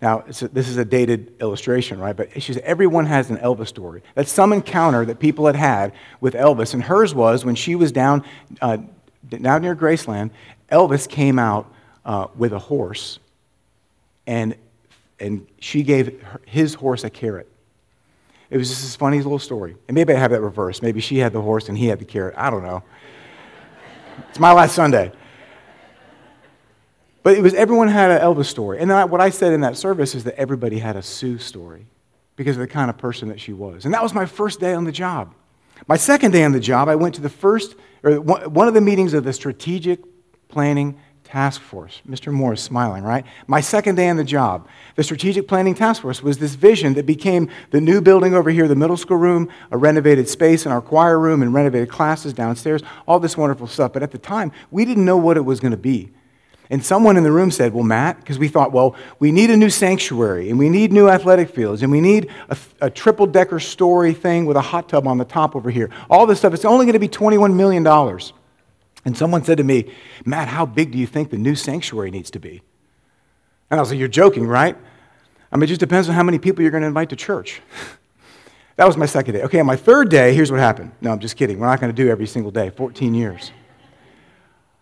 Now, 0.00 0.20
a, 0.20 0.48
this 0.48 0.68
is 0.68 0.76
a 0.76 0.84
dated 0.84 1.34
illustration, 1.40 1.98
right? 1.98 2.16
But 2.16 2.42
she 2.42 2.52
said, 2.52 2.62
Everyone 2.62 3.06
has 3.06 3.30
an 3.30 3.38
Elvis 3.38 3.68
story. 3.68 4.02
That's 4.14 4.30
some 4.30 4.52
encounter 4.52 5.04
that 5.04 5.18
people 5.18 5.46
had 5.46 5.56
had 5.56 5.92
with 6.20 6.34
Elvis. 6.34 6.74
And 6.74 6.82
hers 6.82 7.14
was 7.14 7.44
when 7.44 7.54
she 7.54 7.74
was 7.74 7.92
down, 7.92 8.24
uh, 8.60 8.78
down 9.28 9.62
near 9.62 9.76
Graceland, 9.76 10.30
Elvis 10.70 11.08
came 11.08 11.38
out 11.38 11.72
uh, 12.04 12.28
with 12.36 12.52
a 12.52 12.58
horse, 12.58 13.18
and, 14.26 14.54
and 15.20 15.46
she 15.60 15.82
gave 15.82 16.22
his 16.44 16.74
horse 16.74 17.04
a 17.04 17.10
carrot. 17.10 17.48
It 18.48 18.58
was 18.58 18.68
just 18.68 18.82
this 18.82 18.96
funny 18.96 19.18
little 19.18 19.38
story. 19.38 19.76
And 19.88 19.94
maybe 19.94 20.12
I 20.12 20.18
have 20.18 20.30
that 20.30 20.40
reversed. 20.40 20.82
Maybe 20.82 21.00
she 21.00 21.18
had 21.18 21.32
the 21.32 21.42
horse 21.42 21.68
and 21.68 21.76
he 21.76 21.86
had 21.86 21.98
the 21.98 22.04
carrot. 22.04 22.34
I 22.36 22.48
don't 22.48 22.62
know. 22.62 22.82
It's 24.30 24.38
my 24.38 24.52
last 24.52 24.74
Sunday. 24.74 25.12
But 27.22 27.36
it 27.36 27.42
was 27.42 27.54
everyone 27.54 27.88
had 27.88 28.10
an 28.10 28.20
Elvis 28.20 28.46
story. 28.46 28.78
And 28.78 28.90
then 28.90 29.10
what 29.10 29.20
I 29.20 29.30
said 29.30 29.52
in 29.52 29.60
that 29.62 29.76
service 29.76 30.14
is 30.14 30.24
that 30.24 30.38
everybody 30.38 30.78
had 30.78 30.96
a 30.96 31.02
Sue 31.02 31.38
story 31.38 31.86
because 32.36 32.56
of 32.56 32.60
the 32.60 32.68
kind 32.68 32.90
of 32.90 32.98
person 32.98 33.28
that 33.28 33.40
she 33.40 33.52
was. 33.52 33.84
And 33.84 33.92
that 33.94 34.02
was 34.02 34.14
my 34.14 34.26
first 34.26 34.60
day 34.60 34.74
on 34.74 34.84
the 34.84 34.92
job. 34.92 35.34
My 35.88 35.96
second 35.96 36.30
day 36.30 36.44
on 36.44 36.52
the 36.52 36.60
job, 36.60 36.88
I 36.88 36.94
went 36.94 37.14
to 37.16 37.20
the 37.20 37.28
first, 37.28 37.74
or 38.02 38.20
one 38.20 38.68
of 38.68 38.74
the 38.74 38.80
meetings 38.80 39.12
of 39.12 39.24
the 39.24 39.32
strategic 39.32 40.00
planning 40.48 40.98
task 41.26 41.60
force. 41.60 42.00
Mr. 42.08 42.32
Moore 42.32 42.54
is 42.54 42.62
smiling, 42.62 43.02
right? 43.02 43.26
My 43.46 43.60
second 43.60 43.96
day 43.96 44.08
on 44.08 44.16
the 44.16 44.24
job. 44.24 44.68
The 44.94 45.02
strategic 45.02 45.48
planning 45.48 45.74
task 45.74 46.02
force 46.02 46.22
was 46.22 46.38
this 46.38 46.54
vision 46.54 46.94
that 46.94 47.04
became 47.04 47.50
the 47.70 47.80
new 47.80 48.00
building 48.00 48.34
over 48.34 48.50
here, 48.50 48.68
the 48.68 48.76
middle 48.76 48.96
school 48.96 49.16
room, 49.16 49.48
a 49.70 49.76
renovated 49.76 50.28
space 50.28 50.64
in 50.64 50.72
our 50.72 50.80
choir 50.80 51.18
room, 51.18 51.42
and 51.42 51.52
renovated 51.52 51.90
classes 51.90 52.32
downstairs, 52.32 52.82
all 53.06 53.18
this 53.18 53.36
wonderful 53.36 53.66
stuff. 53.66 53.92
But 53.92 54.02
at 54.02 54.12
the 54.12 54.18
time, 54.18 54.52
we 54.70 54.84
didn't 54.84 55.04
know 55.04 55.16
what 55.16 55.36
it 55.36 55.44
was 55.44 55.60
going 55.60 55.72
to 55.72 55.76
be. 55.76 56.12
And 56.70 56.84
someone 56.84 57.16
in 57.16 57.22
the 57.22 57.30
room 57.30 57.50
said, 57.50 57.72
Well, 57.72 57.84
Matt, 57.84 58.18
because 58.18 58.38
we 58.38 58.48
thought, 58.48 58.72
well, 58.72 58.96
we 59.18 59.30
need 59.30 59.50
a 59.50 59.56
new 59.56 59.70
sanctuary, 59.70 60.50
and 60.50 60.58
we 60.58 60.68
need 60.68 60.92
new 60.92 61.08
athletic 61.08 61.50
fields, 61.50 61.82
and 61.82 61.92
we 61.92 62.00
need 62.00 62.28
a, 62.48 62.56
a 62.80 62.90
triple 62.90 63.26
decker 63.26 63.60
story 63.60 64.12
thing 64.12 64.46
with 64.46 64.56
a 64.56 64.60
hot 64.60 64.88
tub 64.88 65.06
on 65.06 65.18
the 65.18 65.24
top 65.24 65.54
over 65.54 65.70
here. 65.70 65.90
All 66.10 66.26
this 66.26 66.40
stuff, 66.40 66.54
it's 66.54 66.64
only 66.64 66.84
going 66.86 66.94
to 66.94 66.98
be 66.98 67.08
$21 67.08 67.54
million. 67.54 67.84
And 69.06 69.16
someone 69.16 69.44
said 69.44 69.58
to 69.58 69.64
me, 69.64 69.94
Matt, 70.24 70.48
how 70.48 70.66
big 70.66 70.90
do 70.90 70.98
you 70.98 71.06
think 71.06 71.30
the 71.30 71.38
new 71.38 71.54
sanctuary 71.54 72.10
needs 72.10 72.28
to 72.32 72.40
be? 72.40 72.60
And 73.70 73.78
I 73.78 73.80
was 73.80 73.90
like, 73.90 74.00
You're 74.00 74.08
joking, 74.08 74.46
right? 74.46 74.76
I 75.50 75.56
mean, 75.56 75.62
it 75.62 75.66
just 75.68 75.80
depends 75.80 76.08
on 76.08 76.16
how 76.16 76.24
many 76.24 76.40
people 76.40 76.62
you're 76.62 76.72
going 76.72 76.82
to 76.82 76.88
invite 76.88 77.10
to 77.10 77.16
church. 77.16 77.62
that 78.76 78.84
was 78.84 78.96
my 78.96 79.06
second 79.06 79.34
day. 79.34 79.42
Okay, 79.42 79.60
on 79.60 79.66
my 79.66 79.76
third 79.76 80.08
day, 80.08 80.34
here's 80.34 80.50
what 80.50 80.58
happened. 80.58 80.90
No, 81.00 81.12
I'm 81.12 81.20
just 81.20 81.36
kidding. 81.36 81.60
We're 81.60 81.68
not 81.68 81.80
going 81.80 81.94
to 81.94 81.96
do 81.96 82.10
every 82.10 82.26
single 82.26 82.50
day, 82.50 82.68
14 82.68 83.14
years. 83.14 83.52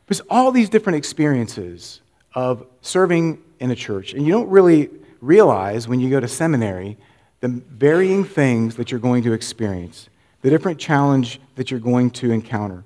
There's 0.06 0.22
all 0.30 0.50
these 0.50 0.70
different 0.70 0.96
experiences 0.96 2.00
of 2.34 2.66
serving 2.80 3.42
in 3.60 3.70
a 3.70 3.76
church, 3.76 4.14
and 4.14 4.24
you 4.26 4.32
don't 4.32 4.48
really 4.48 4.88
realize 5.20 5.86
when 5.86 6.00
you 6.00 6.08
go 6.08 6.18
to 6.18 6.28
seminary 6.28 6.96
the 7.40 7.48
varying 7.48 8.24
things 8.24 8.76
that 8.76 8.90
you're 8.90 9.00
going 9.00 9.22
to 9.24 9.34
experience, 9.34 10.08
the 10.40 10.48
different 10.48 10.80
challenge 10.80 11.40
that 11.56 11.70
you're 11.70 11.78
going 11.78 12.10
to 12.10 12.30
encounter 12.30 12.84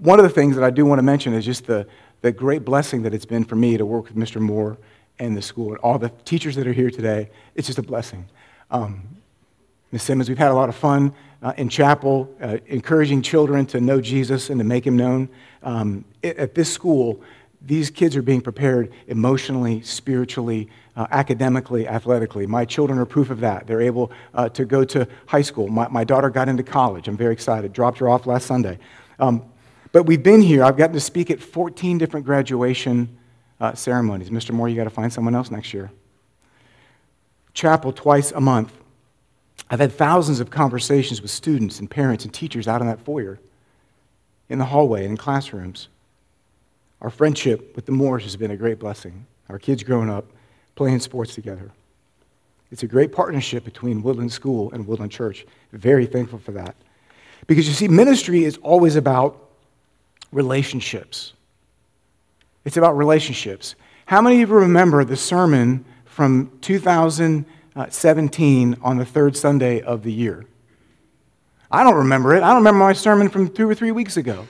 one 0.00 0.18
of 0.18 0.22
the 0.22 0.30
things 0.30 0.54
that 0.54 0.64
I 0.64 0.70
do 0.70 0.86
want 0.86 0.98
to 0.98 1.02
mention 1.02 1.34
is 1.34 1.44
just 1.44 1.66
the, 1.66 1.86
the 2.20 2.32
great 2.32 2.64
blessing 2.64 3.02
that 3.02 3.14
it's 3.14 3.24
been 3.24 3.44
for 3.44 3.56
me 3.56 3.76
to 3.76 3.84
work 3.84 4.04
with 4.04 4.16
Mr. 4.16 4.40
Moore 4.40 4.78
and 5.18 5.36
the 5.36 5.42
school 5.42 5.70
and 5.70 5.78
all 5.78 5.98
the 5.98 6.10
teachers 6.24 6.54
that 6.56 6.66
are 6.66 6.72
here 6.72 6.90
today. 6.90 7.30
It's 7.54 7.66
just 7.66 7.78
a 7.78 7.82
blessing. 7.82 8.26
Um, 8.70 9.02
Ms. 9.90 10.02
Simmons, 10.02 10.28
we've 10.28 10.38
had 10.38 10.50
a 10.50 10.54
lot 10.54 10.68
of 10.68 10.76
fun 10.76 11.14
uh, 11.42 11.54
in 11.56 11.68
chapel, 11.68 12.32
uh, 12.40 12.58
encouraging 12.66 13.22
children 13.22 13.66
to 13.66 13.80
know 13.80 14.00
Jesus 14.00 14.50
and 14.50 14.58
to 14.60 14.64
make 14.64 14.86
him 14.86 14.96
known. 14.96 15.28
Um, 15.62 16.04
at 16.22 16.54
this 16.54 16.72
school, 16.72 17.20
these 17.62 17.90
kids 17.90 18.16
are 18.16 18.22
being 18.22 18.40
prepared 18.40 18.92
emotionally, 19.08 19.82
spiritually, 19.82 20.68
uh, 20.96 21.06
academically, 21.10 21.88
athletically. 21.88 22.46
My 22.46 22.64
children 22.64 22.98
are 22.98 23.06
proof 23.06 23.30
of 23.30 23.40
that. 23.40 23.66
They're 23.66 23.80
able 23.80 24.12
uh, 24.34 24.48
to 24.50 24.64
go 24.64 24.84
to 24.84 25.08
high 25.26 25.42
school. 25.42 25.68
My, 25.68 25.88
my, 25.88 26.04
daughter 26.04 26.30
got 26.30 26.48
into 26.48 26.62
college. 26.62 27.08
I'm 27.08 27.16
very 27.16 27.32
excited. 27.32 27.72
Dropped 27.72 27.98
her 27.98 28.08
off 28.08 28.26
last 28.26 28.46
Sunday. 28.46 28.78
Um, 29.18 29.44
but 29.92 30.04
we've 30.04 30.22
been 30.22 30.40
here. 30.40 30.64
I've 30.64 30.76
gotten 30.76 30.94
to 30.94 31.00
speak 31.00 31.30
at 31.30 31.40
14 31.40 31.98
different 31.98 32.26
graduation 32.26 33.16
uh, 33.60 33.74
ceremonies. 33.74 34.30
Mr. 34.30 34.52
Moore, 34.52 34.68
you 34.68 34.76
got 34.76 34.84
to 34.84 34.90
find 34.90 35.12
someone 35.12 35.34
else 35.34 35.50
next 35.50 35.74
year. 35.74 35.90
Chapel 37.54 37.92
twice 37.92 38.30
a 38.32 38.40
month. 38.40 38.72
I've 39.70 39.80
had 39.80 39.92
thousands 39.92 40.40
of 40.40 40.50
conversations 40.50 41.20
with 41.20 41.30
students 41.30 41.80
and 41.80 41.90
parents 41.90 42.24
and 42.24 42.32
teachers 42.32 42.68
out 42.68 42.80
in 42.80 42.86
that 42.86 43.00
foyer, 43.00 43.38
in 44.48 44.58
the 44.58 44.64
hallway, 44.64 45.02
and 45.02 45.12
in 45.12 45.16
classrooms. 45.16 45.88
Our 47.00 47.10
friendship 47.10 47.76
with 47.76 47.86
the 47.86 47.92
Moores 47.92 48.24
has 48.24 48.36
been 48.36 48.50
a 48.50 48.56
great 48.56 48.78
blessing. 48.78 49.26
Our 49.48 49.58
kids 49.58 49.82
growing 49.82 50.10
up 50.10 50.26
playing 50.74 51.00
sports 51.00 51.34
together. 51.34 51.70
It's 52.70 52.82
a 52.82 52.86
great 52.86 53.12
partnership 53.12 53.64
between 53.64 54.02
Woodland 54.02 54.32
School 54.32 54.70
and 54.72 54.86
Woodland 54.86 55.10
Church. 55.10 55.46
Very 55.72 56.06
thankful 56.06 56.38
for 56.38 56.52
that. 56.52 56.76
Because 57.46 57.66
you 57.66 57.74
see, 57.74 57.88
ministry 57.88 58.44
is 58.44 58.58
always 58.58 58.94
about 58.94 59.47
relationships. 60.32 61.32
It's 62.64 62.76
about 62.76 62.96
relationships. 62.96 63.74
How 64.06 64.20
many 64.20 64.42
of 64.42 64.48
you 64.48 64.56
remember 64.56 65.04
the 65.04 65.16
sermon 65.16 65.84
from 66.04 66.58
2017 66.60 68.76
on 68.82 68.98
the 68.98 69.04
third 69.04 69.36
Sunday 69.36 69.80
of 69.80 70.02
the 70.02 70.12
year? 70.12 70.44
I 71.70 71.84
don't 71.84 71.96
remember 71.96 72.34
it. 72.34 72.42
I 72.42 72.48
don't 72.48 72.56
remember 72.56 72.80
my 72.80 72.94
sermon 72.94 73.28
from 73.28 73.48
two 73.48 73.68
or 73.68 73.74
three 73.74 73.90
weeks 73.90 74.16
ago. 74.16 74.46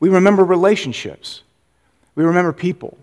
We 0.00 0.08
remember 0.08 0.44
relationships. 0.44 1.42
We 2.14 2.24
remember 2.24 2.52
people. 2.52 2.98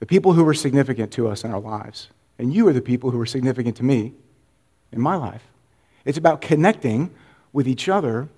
The 0.00 0.06
people 0.06 0.32
who 0.32 0.44
were 0.44 0.54
significant 0.54 1.12
to 1.12 1.28
us 1.28 1.44
in 1.44 1.52
our 1.52 1.60
lives. 1.60 2.08
And 2.38 2.52
you 2.52 2.68
are 2.68 2.72
the 2.72 2.82
people 2.82 3.10
who 3.10 3.18
were 3.18 3.26
significant 3.26 3.76
to 3.76 3.84
me 3.84 4.12
in 4.92 5.00
my 5.00 5.16
life. 5.16 5.42
It's 6.04 6.18
about 6.18 6.40
connecting 6.40 7.10
with 7.52 7.66
each 7.66 7.88
other, 7.88 8.28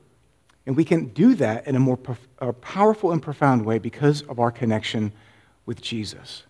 and 0.69 0.77
we 0.77 0.85
can 0.85 1.07
do 1.07 1.35
that 1.37 1.67
in 1.67 1.77
a 1.77 1.79
more 1.79 1.99
a 2.41 2.53
powerful 2.53 3.11
and 3.11 3.23
profound 3.23 3.65
way 3.65 3.79
because 3.79 4.21
of 4.25 4.39
our 4.39 4.51
connection 4.51 5.13
with 5.65 5.81
Jesus. 5.81 6.43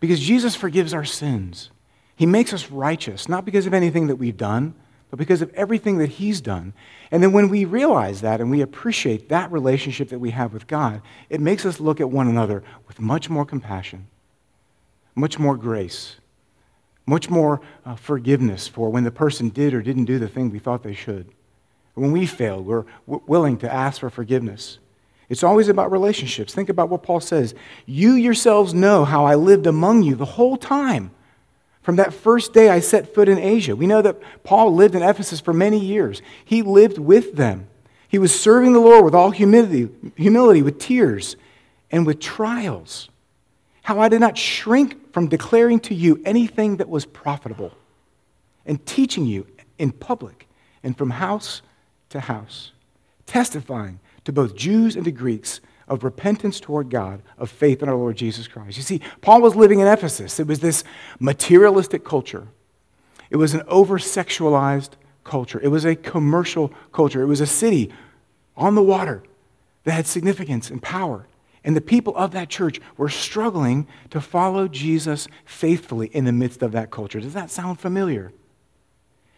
Because 0.00 0.18
Jesus 0.18 0.56
forgives 0.56 0.94
our 0.94 1.04
sins. 1.04 1.70
He 2.16 2.24
makes 2.24 2.54
us 2.54 2.70
righteous, 2.70 3.28
not 3.28 3.44
because 3.44 3.66
of 3.66 3.74
anything 3.74 4.06
that 4.06 4.16
we've 4.16 4.38
done, 4.38 4.74
but 5.10 5.18
because 5.18 5.42
of 5.42 5.52
everything 5.52 5.98
that 5.98 6.08
He's 6.08 6.40
done. 6.40 6.72
And 7.10 7.22
then 7.22 7.32
when 7.32 7.50
we 7.50 7.66
realize 7.66 8.22
that 8.22 8.40
and 8.40 8.50
we 8.50 8.62
appreciate 8.62 9.28
that 9.28 9.52
relationship 9.52 10.08
that 10.08 10.20
we 10.20 10.30
have 10.30 10.54
with 10.54 10.66
God, 10.66 11.02
it 11.28 11.42
makes 11.42 11.66
us 11.66 11.78
look 11.78 12.00
at 12.00 12.08
one 12.08 12.28
another 12.28 12.64
with 12.88 12.98
much 12.98 13.28
more 13.28 13.44
compassion, 13.44 14.06
much 15.14 15.38
more 15.38 15.58
grace, 15.58 16.16
much 17.04 17.28
more 17.28 17.60
uh, 17.84 17.94
forgiveness 17.94 18.66
for 18.66 18.88
when 18.88 19.04
the 19.04 19.10
person 19.10 19.50
did 19.50 19.74
or 19.74 19.82
didn't 19.82 20.06
do 20.06 20.18
the 20.18 20.28
thing 20.28 20.48
we 20.48 20.58
thought 20.58 20.82
they 20.82 20.94
should. 20.94 21.30
When 21.94 22.12
we 22.12 22.26
fail, 22.26 22.62
we're 22.62 22.84
w- 23.06 23.22
willing 23.26 23.56
to 23.58 23.72
ask 23.72 24.00
for 24.00 24.10
forgiveness. 24.10 24.78
It's 25.28 25.42
always 25.42 25.68
about 25.68 25.90
relationships. 25.90 26.52
Think 26.52 26.68
about 26.68 26.90
what 26.90 27.02
Paul 27.02 27.20
says. 27.20 27.54
You 27.86 28.12
yourselves 28.12 28.74
know 28.74 29.04
how 29.04 29.24
I 29.24 29.36
lived 29.36 29.66
among 29.66 30.02
you 30.02 30.14
the 30.14 30.24
whole 30.24 30.56
time 30.56 31.10
from 31.84 31.96
that 31.96 32.14
first 32.14 32.54
day 32.54 32.70
I 32.70 32.80
set 32.80 33.14
foot 33.14 33.28
in 33.28 33.38
Asia. 33.38 33.76
We 33.76 33.86
know 33.86 34.00
that 34.00 34.18
Paul 34.42 34.74
lived 34.74 34.94
in 34.94 35.02
Ephesus 35.02 35.38
for 35.38 35.52
many 35.52 35.78
years. 35.78 36.22
He 36.44 36.62
lived 36.62 36.98
with 36.98 37.36
them. 37.36 37.68
He 38.08 38.18
was 38.18 38.38
serving 38.38 38.72
the 38.72 38.80
Lord 38.80 39.04
with 39.04 39.14
all 39.14 39.30
humility, 39.30 39.90
humility 40.16 40.62
with 40.62 40.78
tears 40.78 41.36
and 41.90 42.06
with 42.06 42.20
trials. 42.20 43.10
How 43.82 44.00
I 44.00 44.08
did 44.08 44.20
not 44.20 44.38
shrink 44.38 45.12
from 45.12 45.28
declaring 45.28 45.78
to 45.80 45.94
you 45.94 46.22
anything 46.24 46.78
that 46.78 46.88
was 46.88 47.04
profitable 47.04 47.72
and 48.64 48.84
teaching 48.86 49.26
you 49.26 49.46
in 49.78 49.92
public 49.92 50.48
and 50.82 50.96
from 50.96 51.10
house 51.10 51.60
to 52.14 52.20
house, 52.20 52.72
testifying 53.26 54.00
to 54.24 54.32
both 54.32 54.56
Jews 54.56 54.96
and 54.96 55.04
to 55.04 55.12
Greeks 55.12 55.60
of 55.86 56.02
repentance 56.02 56.60
toward 56.60 56.88
God, 56.88 57.20
of 57.36 57.50
faith 57.50 57.82
in 57.82 57.88
our 57.90 57.94
Lord 57.94 58.16
Jesus 58.16 58.48
Christ. 58.48 58.78
You 58.78 58.82
see, 58.82 59.02
Paul 59.20 59.42
was 59.42 59.54
living 59.54 59.80
in 59.80 59.86
Ephesus. 59.86 60.40
It 60.40 60.46
was 60.46 60.60
this 60.60 60.82
materialistic 61.20 62.04
culture, 62.04 62.48
it 63.30 63.36
was 63.36 63.52
an 63.52 63.62
over 63.68 63.98
sexualized 63.98 64.90
culture, 65.24 65.60
it 65.62 65.68
was 65.68 65.84
a 65.84 65.94
commercial 65.94 66.72
culture, 66.92 67.20
it 67.22 67.26
was 67.26 67.40
a 67.40 67.46
city 67.46 67.92
on 68.56 68.74
the 68.74 68.82
water 68.82 69.22
that 69.84 69.92
had 69.92 70.06
significance 70.06 70.70
and 70.70 70.82
power. 70.82 71.26
And 71.66 71.74
the 71.74 71.80
people 71.80 72.14
of 72.16 72.32
that 72.32 72.50
church 72.50 72.78
were 72.98 73.08
struggling 73.08 73.86
to 74.10 74.20
follow 74.20 74.68
Jesus 74.68 75.26
faithfully 75.46 76.08
in 76.08 76.26
the 76.26 76.32
midst 76.32 76.62
of 76.62 76.72
that 76.72 76.90
culture. 76.90 77.20
Does 77.20 77.32
that 77.32 77.50
sound 77.50 77.80
familiar? 77.80 78.32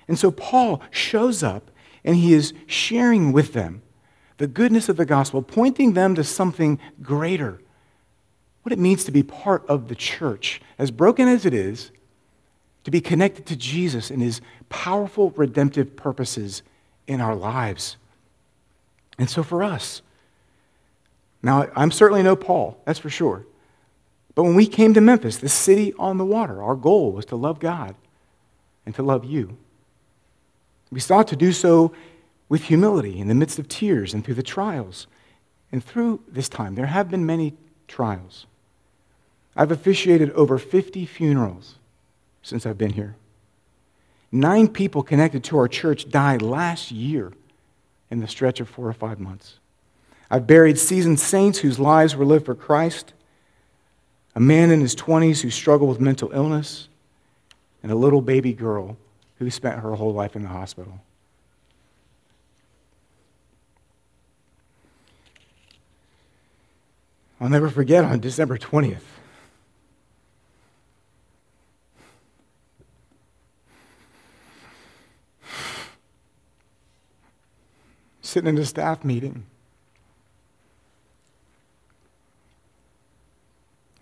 And 0.08 0.18
so 0.18 0.32
Paul 0.32 0.82
shows 0.90 1.44
up 1.44 1.70
and 2.06 2.16
he 2.16 2.32
is 2.32 2.54
sharing 2.66 3.32
with 3.32 3.52
them 3.52 3.82
the 4.38 4.46
goodness 4.46 4.88
of 4.88 4.96
the 4.96 5.04
gospel, 5.04 5.42
pointing 5.42 5.92
them 5.92 6.14
to 6.14 6.24
something 6.24 6.78
greater. 7.02 7.60
What 8.62 8.72
it 8.72 8.78
means 8.78 9.04
to 9.04 9.10
be 9.10 9.22
part 9.22 9.66
of 9.68 9.88
the 9.88 9.94
church, 9.94 10.60
as 10.78 10.90
broken 10.90 11.28
as 11.28 11.44
it 11.44 11.52
is, 11.52 11.90
to 12.84 12.90
be 12.90 13.00
connected 13.00 13.46
to 13.46 13.56
Jesus 13.56 14.10
and 14.10 14.22
his 14.22 14.40
powerful 14.68 15.30
redemptive 15.30 15.96
purposes 15.96 16.62
in 17.06 17.20
our 17.20 17.34
lives. 17.34 17.96
And 19.18 19.28
so 19.28 19.42
for 19.42 19.62
us, 19.62 20.02
now 21.42 21.68
I'm 21.74 21.90
certainly 21.90 22.22
no 22.22 22.36
Paul, 22.36 22.80
that's 22.84 22.98
for 22.98 23.10
sure. 23.10 23.46
But 24.34 24.44
when 24.44 24.54
we 24.54 24.66
came 24.66 24.94
to 24.94 25.00
Memphis, 25.00 25.38
the 25.38 25.48
city 25.48 25.94
on 25.98 26.18
the 26.18 26.24
water, 26.24 26.62
our 26.62 26.76
goal 26.76 27.12
was 27.12 27.24
to 27.26 27.36
love 27.36 27.58
God 27.58 27.94
and 28.84 28.94
to 28.94 29.02
love 29.02 29.24
you. 29.24 29.56
We 30.90 31.00
sought 31.00 31.28
to 31.28 31.36
do 31.36 31.52
so 31.52 31.92
with 32.48 32.64
humility 32.64 33.18
in 33.18 33.28
the 33.28 33.34
midst 33.34 33.58
of 33.58 33.68
tears 33.68 34.14
and 34.14 34.24
through 34.24 34.34
the 34.34 34.42
trials. 34.42 35.06
And 35.72 35.84
through 35.84 36.20
this 36.28 36.48
time, 36.48 36.74
there 36.74 36.86
have 36.86 37.10
been 37.10 37.26
many 37.26 37.54
trials. 37.88 38.46
I've 39.56 39.72
officiated 39.72 40.30
over 40.32 40.58
50 40.58 41.06
funerals 41.06 41.76
since 42.42 42.66
I've 42.66 42.78
been 42.78 42.92
here. 42.92 43.16
Nine 44.30 44.68
people 44.68 45.02
connected 45.02 45.42
to 45.44 45.58
our 45.58 45.68
church 45.68 46.08
died 46.10 46.42
last 46.42 46.90
year 46.90 47.32
in 48.10 48.20
the 48.20 48.28
stretch 48.28 48.60
of 48.60 48.68
four 48.68 48.88
or 48.88 48.92
five 48.92 49.18
months. 49.18 49.58
I've 50.30 50.46
buried 50.46 50.78
seasoned 50.78 51.20
saints 51.20 51.58
whose 51.58 51.78
lives 51.78 52.14
were 52.14 52.24
lived 52.24 52.46
for 52.46 52.54
Christ, 52.54 53.12
a 54.34 54.40
man 54.40 54.70
in 54.70 54.80
his 54.80 54.94
20s 54.94 55.40
who 55.40 55.50
struggled 55.50 55.88
with 55.88 56.00
mental 56.00 56.30
illness, 56.32 56.88
and 57.82 57.90
a 57.90 57.96
little 57.96 58.20
baby 58.20 58.52
girl 58.52 58.96
who 59.38 59.50
spent 59.50 59.80
her 59.80 59.94
whole 59.94 60.12
life 60.12 60.34
in 60.34 60.42
the 60.42 60.48
hospital. 60.48 61.00
I'll 67.40 67.50
never 67.50 67.68
forget 67.68 68.04
on 68.04 68.20
December 68.20 68.56
20th. 68.56 69.02
Sitting 78.22 78.48
in 78.48 78.58
a 78.58 78.64
staff 78.64 79.04
meeting. 79.04 79.44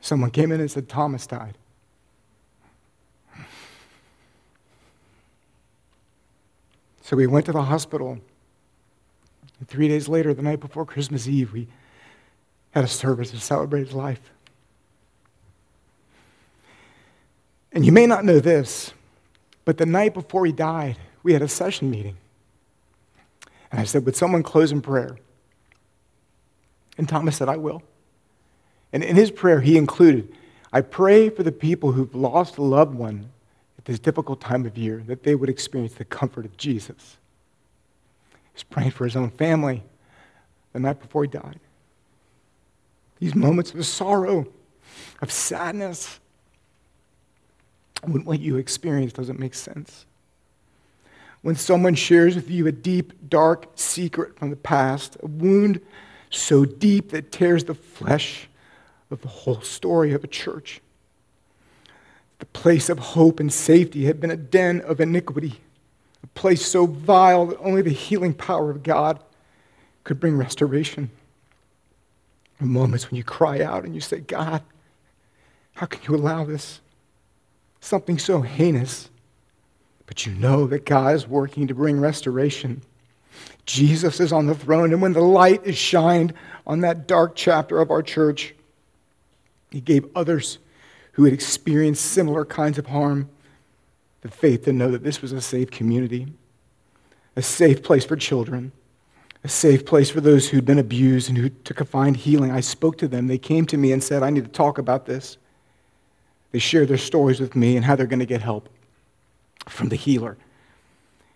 Someone 0.00 0.30
came 0.30 0.52
in 0.52 0.60
and 0.60 0.70
said, 0.70 0.88
Thomas 0.88 1.26
died. 1.26 1.58
So 7.04 7.16
we 7.16 7.26
went 7.26 7.44
to 7.46 7.52
the 7.52 7.62
hospital. 7.62 8.18
And 9.60 9.68
three 9.68 9.88
days 9.88 10.08
later, 10.08 10.32
the 10.32 10.40
night 10.40 10.58
before 10.58 10.86
Christmas 10.86 11.28
Eve, 11.28 11.52
we 11.52 11.68
had 12.70 12.82
a 12.82 12.88
service 12.88 13.30
to 13.32 13.38
celebrate 13.38 13.84
his 13.84 13.92
life. 13.92 14.32
And 17.72 17.84
you 17.84 17.92
may 17.92 18.06
not 18.06 18.24
know 18.24 18.40
this, 18.40 18.94
but 19.66 19.76
the 19.76 19.84
night 19.84 20.14
before 20.14 20.46
he 20.46 20.52
died, 20.52 20.96
we 21.22 21.34
had 21.34 21.42
a 21.42 21.48
session 21.48 21.90
meeting. 21.90 22.16
And 23.70 23.82
I 23.82 23.84
said, 23.84 24.06
Would 24.06 24.16
someone 24.16 24.42
close 24.42 24.72
in 24.72 24.80
prayer? 24.80 25.18
And 26.96 27.06
Thomas 27.06 27.36
said, 27.36 27.50
I 27.50 27.58
will. 27.58 27.82
And 28.94 29.04
in 29.04 29.16
his 29.16 29.30
prayer, 29.30 29.60
he 29.60 29.76
included, 29.76 30.32
I 30.72 30.80
pray 30.80 31.28
for 31.28 31.42
the 31.42 31.52
people 31.52 31.92
who've 31.92 32.14
lost 32.14 32.56
a 32.56 32.62
loved 32.62 32.94
one 32.94 33.28
at 33.84 33.86
this 33.86 33.98
difficult 34.00 34.40
time 34.40 34.66
of 34.66 34.76
year, 34.76 35.02
that 35.06 35.22
they 35.22 35.34
would 35.34 35.48
experience 35.48 35.94
the 35.94 36.04
comfort 36.04 36.44
of 36.44 36.56
Jesus. 36.56 37.18
He's 38.52 38.64
praying 38.64 38.92
for 38.92 39.04
his 39.04 39.14
own 39.16 39.30
family 39.30 39.82
the 40.72 40.80
night 40.80 41.00
before 41.00 41.22
he 41.22 41.28
died 41.28 41.60
these 43.20 43.34
moments 43.34 43.72
of 43.72 43.86
sorrow, 43.86 44.46
of 45.22 45.32
sadness, 45.32 46.20
when 48.02 48.24
what 48.24 48.38
you 48.40 48.56
experience 48.56 49.14
doesn't 49.14 49.38
make 49.38 49.54
sense. 49.54 50.04
when 51.44 51.54
someone 51.54 51.94
shares 51.94 52.34
with 52.34 52.50
you 52.50 52.66
a 52.66 52.72
deep, 52.72 53.12
dark 53.28 53.66
secret 53.74 54.38
from 54.38 54.48
the 54.48 54.56
past, 54.56 55.14
a 55.22 55.26
wound 55.26 55.78
so 56.30 56.64
deep 56.64 57.10
that 57.10 57.30
tears 57.30 57.64
the 57.64 57.74
flesh 57.74 58.48
of 59.10 59.20
the 59.20 59.28
whole 59.28 59.60
story 59.60 60.14
of 60.14 60.24
a 60.24 60.26
church. 60.26 60.80
The 62.44 62.60
place 62.60 62.90
of 62.90 62.98
hope 62.98 63.40
and 63.40 63.50
safety 63.50 64.04
had 64.04 64.20
been 64.20 64.30
a 64.30 64.36
den 64.36 64.82
of 64.82 65.00
iniquity, 65.00 65.60
a 66.22 66.26
place 66.26 66.66
so 66.66 66.84
vile 66.84 67.46
that 67.46 67.58
only 67.58 67.80
the 67.80 67.88
healing 67.88 68.34
power 68.34 68.70
of 68.70 68.82
God 68.82 69.18
could 70.04 70.20
bring 70.20 70.36
restoration. 70.36 71.10
In 72.60 72.68
moments 72.68 73.10
when 73.10 73.16
you 73.16 73.24
cry 73.24 73.62
out 73.62 73.84
and 73.84 73.94
you 73.94 74.02
say, 74.02 74.20
God, 74.20 74.62
how 75.72 75.86
can 75.86 76.02
you 76.06 76.20
allow 76.20 76.44
this? 76.44 76.82
Something 77.80 78.18
so 78.18 78.42
heinous. 78.42 79.08
But 80.04 80.26
you 80.26 80.34
know 80.34 80.66
that 80.66 80.84
God 80.84 81.14
is 81.14 81.26
working 81.26 81.66
to 81.68 81.74
bring 81.74 81.98
restoration. 81.98 82.82
Jesus 83.64 84.20
is 84.20 84.34
on 84.34 84.48
the 84.48 84.54
throne, 84.54 84.92
and 84.92 85.00
when 85.00 85.14
the 85.14 85.22
light 85.22 85.64
is 85.64 85.78
shined 85.78 86.34
on 86.66 86.80
that 86.80 87.06
dark 87.06 87.36
chapter 87.36 87.80
of 87.80 87.90
our 87.90 88.02
church, 88.02 88.54
He 89.70 89.80
gave 89.80 90.06
others 90.14 90.58
who 91.14 91.24
had 91.24 91.32
experienced 91.32 92.04
similar 92.04 92.44
kinds 92.44 92.78
of 92.78 92.86
harm 92.86 93.28
the 94.22 94.28
faith 94.28 94.64
to 94.64 94.72
know 94.72 94.90
that 94.90 95.04
this 95.04 95.20
was 95.20 95.32
a 95.32 95.40
safe 95.40 95.70
community, 95.70 96.26
a 97.36 97.42
safe 97.42 97.82
place 97.82 98.04
for 98.04 98.16
children, 98.16 98.72
a 99.44 99.48
safe 99.48 99.84
place 99.84 100.10
for 100.10 100.20
those 100.20 100.48
who'd 100.48 100.64
been 100.64 100.78
abused 100.78 101.28
and 101.28 101.36
who 101.36 101.50
took 101.50 101.80
a 101.80 101.84
find 101.84 102.16
healing. 102.16 102.50
I 102.50 102.60
spoke 102.60 102.96
to 102.98 103.08
them. 103.08 103.26
They 103.26 103.38
came 103.38 103.66
to 103.66 103.76
me 103.76 103.92
and 103.92 104.02
said, 104.02 104.22
I 104.22 104.30
need 104.30 104.44
to 104.44 104.50
talk 104.50 104.78
about 104.78 105.04
this. 105.04 105.36
They 106.52 106.58
shared 106.58 106.88
their 106.88 106.96
stories 106.96 107.38
with 107.38 107.54
me 107.54 107.76
and 107.76 107.84
how 107.84 107.96
they're 107.96 108.06
going 108.06 108.20
to 108.20 108.26
get 108.26 108.40
help 108.40 108.68
from 109.68 109.90
the 109.90 109.96
healer. 109.96 110.38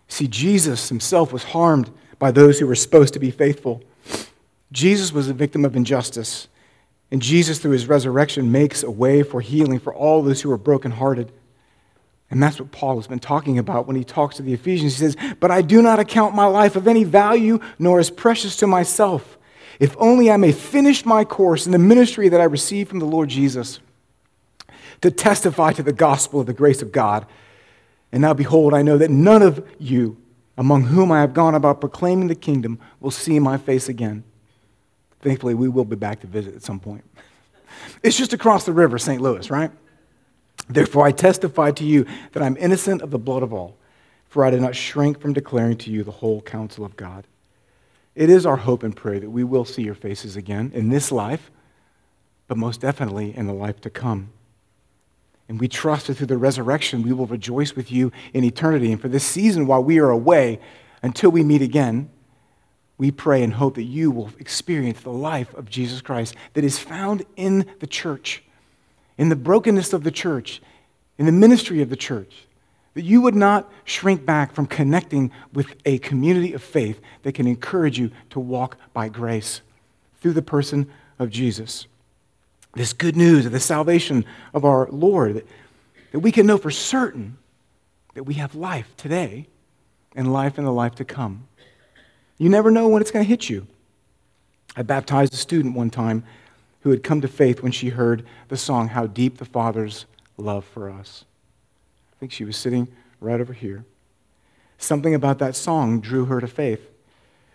See, 0.07 0.27
Jesus 0.27 0.89
himself 0.89 1.31
was 1.31 1.43
harmed 1.43 1.91
by 2.17 2.31
those 2.31 2.59
who 2.59 2.65
were 2.65 2.75
supposed 2.75 3.13
to 3.13 3.19
be 3.19 3.29
faithful. 3.29 3.83
Jesus 4.71 5.13
was 5.13 5.29
a 5.29 5.33
victim 5.33 5.63
of 5.63 5.75
injustice. 5.75 6.47
And 7.11 7.21
Jesus, 7.21 7.59
through 7.59 7.71
his 7.71 7.87
resurrection, 7.87 8.51
makes 8.51 8.83
a 8.83 8.91
way 8.91 9.23
for 9.23 9.41
healing 9.41 9.79
for 9.79 9.93
all 9.93 10.21
those 10.21 10.41
who 10.41 10.51
are 10.51 10.57
brokenhearted. 10.57 11.31
And 12.29 12.41
that's 12.41 12.59
what 12.59 12.71
Paul 12.71 12.97
has 12.97 13.07
been 13.07 13.19
talking 13.19 13.57
about 13.57 13.87
when 13.87 13.95
he 13.95 14.03
talks 14.03 14.35
to 14.35 14.43
the 14.43 14.53
Ephesians. 14.53 14.97
He 14.97 14.99
says, 14.99 15.35
But 15.39 15.49
I 15.49 15.63
do 15.63 15.81
not 15.81 15.99
account 15.99 16.35
my 16.35 16.45
life 16.45 16.75
of 16.75 16.87
any 16.87 17.03
value, 17.03 17.59
nor 17.79 17.99
as 17.99 18.11
precious 18.11 18.55
to 18.57 18.67
myself, 18.67 19.37
if 19.79 19.95
only 19.97 20.29
I 20.29 20.37
may 20.37 20.51
finish 20.51 21.05
my 21.05 21.25
course 21.25 21.65
in 21.65 21.71
the 21.71 21.79
ministry 21.79 22.29
that 22.29 22.41
I 22.41 22.43
received 22.43 22.89
from 22.89 22.99
the 22.99 23.05
Lord 23.05 23.29
Jesus, 23.29 23.79
to 25.01 25.09
testify 25.09 25.73
to 25.73 25.83
the 25.83 25.93
gospel 25.93 26.41
of 26.41 26.45
the 26.45 26.53
grace 26.53 26.83
of 26.83 26.91
God. 26.91 27.25
And 28.11 28.21
now, 28.21 28.33
behold, 28.33 28.73
I 28.73 28.83
know 28.83 28.97
that 28.97 29.09
none 29.09 29.41
of 29.41 29.67
you, 29.79 30.17
among 30.57 30.83
whom 30.83 31.11
I 31.11 31.21
have 31.21 31.33
gone 31.33 31.55
about 31.55 31.79
proclaiming 31.79 32.27
the 32.27 32.35
kingdom, 32.35 32.79
will 32.99 33.11
see 33.11 33.39
my 33.39 33.57
face 33.57 33.89
again. 33.89 34.23
Thankfully, 35.21 35.53
we 35.53 35.67
will 35.67 35.85
be 35.85 35.95
back 35.95 36.21
to 36.21 36.27
visit 36.27 36.55
at 36.55 36.63
some 36.63 36.79
point. 36.79 37.03
It's 38.03 38.17
just 38.17 38.33
across 38.33 38.65
the 38.65 38.73
river, 38.73 38.97
St. 38.97 39.21
Louis, 39.21 39.49
right? 39.49 39.71
Therefore, 40.69 41.05
I 41.05 41.11
testify 41.11 41.71
to 41.71 41.83
you 41.83 42.05
that 42.33 42.43
I'm 42.43 42.57
innocent 42.57 43.01
of 43.01 43.11
the 43.11 43.19
blood 43.19 43.43
of 43.43 43.53
all, 43.53 43.77
for 44.27 44.45
I 44.45 44.49
did 44.49 44.61
not 44.61 44.75
shrink 44.75 45.19
from 45.19 45.33
declaring 45.33 45.77
to 45.77 45.91
you 45.91 46.03
the 46.03 46.11
whole 46.11 46.41
counsel 46.41 46.85
of 46.85 46.95
God. 46.95 47.25
It 48.15 48.29
is 48.29 48.45
our 48.45 48.57
hope 48.57 48.83
and 48.83 48.95
prayer 48.95 49.19
that 49.19 49.29
we 49.29 49.43
will 49.43 49.65
see 49.65 49.81
your 49.81 49.95
faces 49.95 50.35
again 50.35 50.71
in 50.73 50.89
this 50.89 51.11
life, 51.11 51.51
but 52.47 52.57
most 52.57 52.81
definitely 52.81 53.35
in 53.35 53.47
the 53.47 53.53
life 53.53 53.81
to 53.81 53.89
come. 53.89 54.31
And 55.47 55.59
we 55.59 55.67
trust 55.67 56.07
that 56.07 56.15
through 56.15 56.27
the 56.27 56.37
resurrection, 56.37 57.01
we 57.01 57.11
will 57.11 57.25
rejoice 57.25 57.75
with 57.75 57.91
you 57.91 58.11
in 58.33 58.43
eternity. 58.43 58.91
And 58.91 59.01
for 59.01 59.07
this 59.07 59.23
season, 59.23 59.65
while 59.65 59.83
we 59.83 59.99
are 59.99 60.11
away, 60.11 60.59
until 61.01 61.31
we 61.31 61.43
meet 61.43 61.63
again, 61.63 62.09
we 62.99 63.09
pray 63.11 63.41
and 63.41 63.53
hope 63.53 63.75
that 63.75 63.83
you 63.83 64.11
will 64.11 64.29
experience 64.39 64.99
the 64.99 65.09
life 65.09 65.53
of 65.55 65.69
Jesus 65.69 66.01
Christ 66.01 66.35
that 66.53 66.65
is 66.65 66.77
found 66.77 67.25
in 67.37 67.65
the 67.79 67.87
church, 67.87 68.43
in 69.17 69.29
the 69.29 69.37
brokenness 69.37 69.93
of 69.93 70.03
the 70.03 70.11
church, 70.11 70.61
in 71.17 71.25
the 71.25 71.31
ministry 71.31 71.81
of 71.81 71.89
the 71.89 71.95
church. 71.95 72.45
That 72.95 73.03
you 73.03 73.21
would 73.21 73.35
not 73.35 73.71
shrink 73.85 74.25
back 74.25 74.53
from 74.53 74.65
connecting 74.65 75.31
with 75.53 75.75
a 75.85 75.99
community 75.99 76.51
of 76.51 76.61
faith 76.61 76.99
that 77.23 77.35
can 77.35 77.47
encourage 77.47 77.97
you 77.97 78.11
to 78.31 78.39
walk 78.41 78.77
by 78.93 79.07
grace 79.07 79.61
through 80.19 80.33
the 80.33 80.41
person 80.41 80.89
of 81.19 81.29
Jesus. 81.29 81.87
This 82.73 82.91
good 82.91 83.15
news 83.15 83.45
of 83.45 83.53
the 83.53 83.61
salvation 83.61 84.25
of 84.53 84.65
our 84.65 84.89
Lord, 84.91 85.45
that, 86.11 86.19
we 86.19 86.31
can 86.31 86.45
know 86.45 86.57
for 86.57 86.71
certain 86.71 87.37
that 88.15 88.23
we 88.23 88.33
have 88.33 88.55
life 88.55 88.93
today 88.97 89.47
and 90.15 90.33
life 90.33 90.57
in 90.57 90.65
the 90.65 90.73
life 90.73 90.95
to 90.95 91.05
come. 91.05 91.47
You 92.39 92.49
never 92.49 92.71
know 92.71 92.87
when 92.87 93.01
it's 93.01 93.11
going 93.11 93.23
to 93.23 93.29
hit 93.29 93.49
you. 93.49 93.67
I 94.75 94.81
baptized 94.81 95.33
a 95.33 95.37
student 95.37 95.75
one 95.75 95.89
time 95.89 96.23
who 96.81 96.89
had 96.89 97.03
come 97.03 97.21
to 97.21 97.27
faith 97.27 97.61
when 97.61 97.73
she 97.73 97.89
heard 97.89 98.25
the 98.47 98.57
song, 98.57 98.87
How 98.87 99.05
Deep 99.05 99.37
the 99.37 99.45
Father's 99.45 100.05
Love 100.37 100.63
for 100.63 100.89
Us. 100.89 101.25
I 102.13 102.15
think 102.19 102.31
she 102.31 102.45
was 102.45 102.55
sitting 102.55 102.87
right 103.19 103.41
over 103.41 103.53
here. 103.53 103.83
Something 104.77 105.13
about 105.13 105.39
that 105.39 105.57
song 105.57 105.99
drew 105.99 106.25
her 106.25 106.39
to 106.39 106.47
faith. 106.47 106.89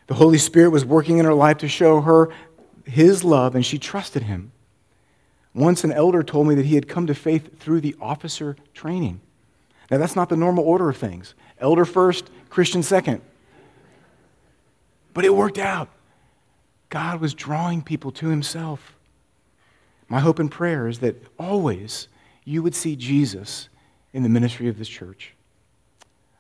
The 0.07 0.14
Holy 0.14 0.37
Spirit 0.37 0.68
was 0.68 0.85
working 0.85 1.16
in 1.16 1.25
her 1.25 1.33
life 1.33 1.59
to 1.59 1.68
show 1.68 2.03
her 2.03 2.31
his 2.85 3.25
love, 3.25 3.55
and 3.55 3.64
she 3.64 3.79
trusted 3.79 4.25
him. 4.25 4.53
Once 5.55 5.85
an 5.85 5.92
elder 5.92 6.23
told 6.23 6.47
me 6.47 6.55
that 6.57 6.66
he 6.66 6.75
had 6.75 6.88
come 6.88 7.07
to 7.07 7.14
faith 7.14 7.59
through 7.59 7.81
the 7.81 7.97
officer 8.03 8.57
training. 8.75 9.20
Now, 9.90 9.97
that's 9.97 10.16
not 10.16 10.29
the 10.29 10.37
normal 10.37 10.64
order 10.64 10.90
of 10.90 10.99
things. 10.99 11.35
Elder 11.59 11.87
first, 11.87 12.29
Christian 12.51 12.83
second. 12.83 13.23
But 15.14 15.24
it 15.24 15.35
worked 15.35 15.59
out. 15.59 15.88
God 16.90 17.20
was 17.20 17.33
drawing 17.33 17.83
people 17.83 18.11
to 18.12 18.29
himself. 18.29 18.94
My 20.09 20.20
hope 20.20 20.38
and 20.38 20.50
prayer 20.50 20.87
is 20.87 20.98
that 20.98 21.22
always 21.38 22.09
you 22.44 22.62
would 22.62 22.74
see 22.74 22.94
Jesus 22.94 23.68
in 24.12 24.22
the 24.22 24.29
ministry 24.29 24.68
of 24.68 24.79
this 24.79 24.88
church. 24.88 25.33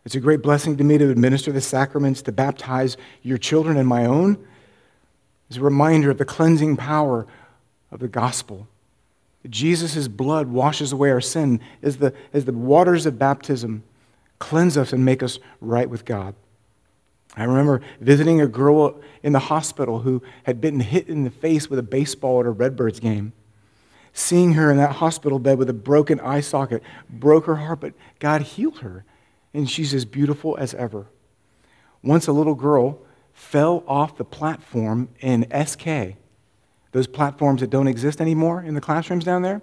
It's 0.04 0.14
a 0.14 0.20
great 0.20 0.42
blessing 0.42 0.76
to 0.76 0.84
me 0.84 0.98
to 0.98 1.10
administer 1.10 1.50
the 1.50 1.62
sacraments, 1.62 2.20
to 2.22 2.32
baptize 2.32 2.96
your 3.22 3.38
children 3.38 3.78
and 3.78 3.88
my 3.88 4.04
own. 4.04 4.36
It's 5.48 5.56
a 5.56 5.62
reminder 5.62 6.10
of 6.10 6.18
the 6.18 6.24
cleansing 6.24 6.76
power 6.76 7.26
of 7.90 8.00
the 8.00 8.08
gospel. 8.08 8.68
Jesus' 9.48 10.08
blood 10.08 10.48
washes 10.48 10.92
away 10.92 11.10
our 11.10 11.20
sin 11.20 11.60
as 11.82 11.98
the, 11.98 12.14
as 12.32 12.44
the 12.44 12.52
waters 12.52 13.06
of 13.06 13.18
baptism 13.18 13.82
cleanse 14.38 14.76
us 14.76 14.92
and 14.92 15.04
make 15.04 15.22
us 15.22 15.38
right 15.60 15.88
with 15.88 16.04
God. 16.04 16.34
I 17.36 17.44
remember 17.44 17.80
visiting 18.00 18.40
a 18.40 18.46
girl 18.46 19.00
in 19.22 19.32
the 19.32 19.40
hospital 19.40 20.00
who 20.00 20.22
had 20.44 20.60
been 20.60 20.80
hit 20.80 21.08
in 21.08 21.24
the 21.24 21.30
face 21.30 21.68
with 21.68 21.78
a 21.78 21.82
baseball 21.82 22.40
at 22.40 22.46
a 22.46 22.50
Redbirds 22.50 23.00
game. 23.00 23.32
Seeing 24.12 24.52
her 24.52 24.70
in 24.70 24.76
that 24.76 24.92
hospital 24.92 25.40
bed 25.40 25.58
with 25.58 25.68
a 25.68 25.74
broken 25.74 26.20
eye 26.20 26.40
socket 26.40 26.82
broke 27.10 27.46
her 27.46 27.56
heart, 27.56 27.80
but 27.80 27.94
God 28.20 28.42
healed 28.42 28.78
her, 28.78 29.04
and 29.52 29.68
she's 29.68 29.92
as 29.92 30.04
beautiful 30.04 30.56
as 30.56 30.72
ever. 30.74 31.06
Once 32.02 32.28
a 32.28 32.32
little 32.32 32.54
girl 32.54 33.00
fell 33.32 33.82
off 33.88 34.16
the 34.16 34.24
platform 34.24 35.08
in 35.18 35.46
SK, 35.66 36.16
those 36.92 37.08
platforms 37.08 37.60
that 37.60 37.70
don't 37.70 37.88
exist 37.88 38.20
anymore 38.20 38.62
in 38.62 38.74
the 38.74 38.80
classrooms 38.80 39.24
down 39.24 39.42
there. 39.42 39.60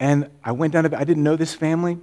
And 0.00 0.28
I 0.42 0.50
went 0.50 0.72
down 0.72 0.82
to, 0.82 0.98
I 0.98 1.04
didn't 1.04 1.22
know 1.22 1.36
this 1.36 1.54
family, 1.54 1.98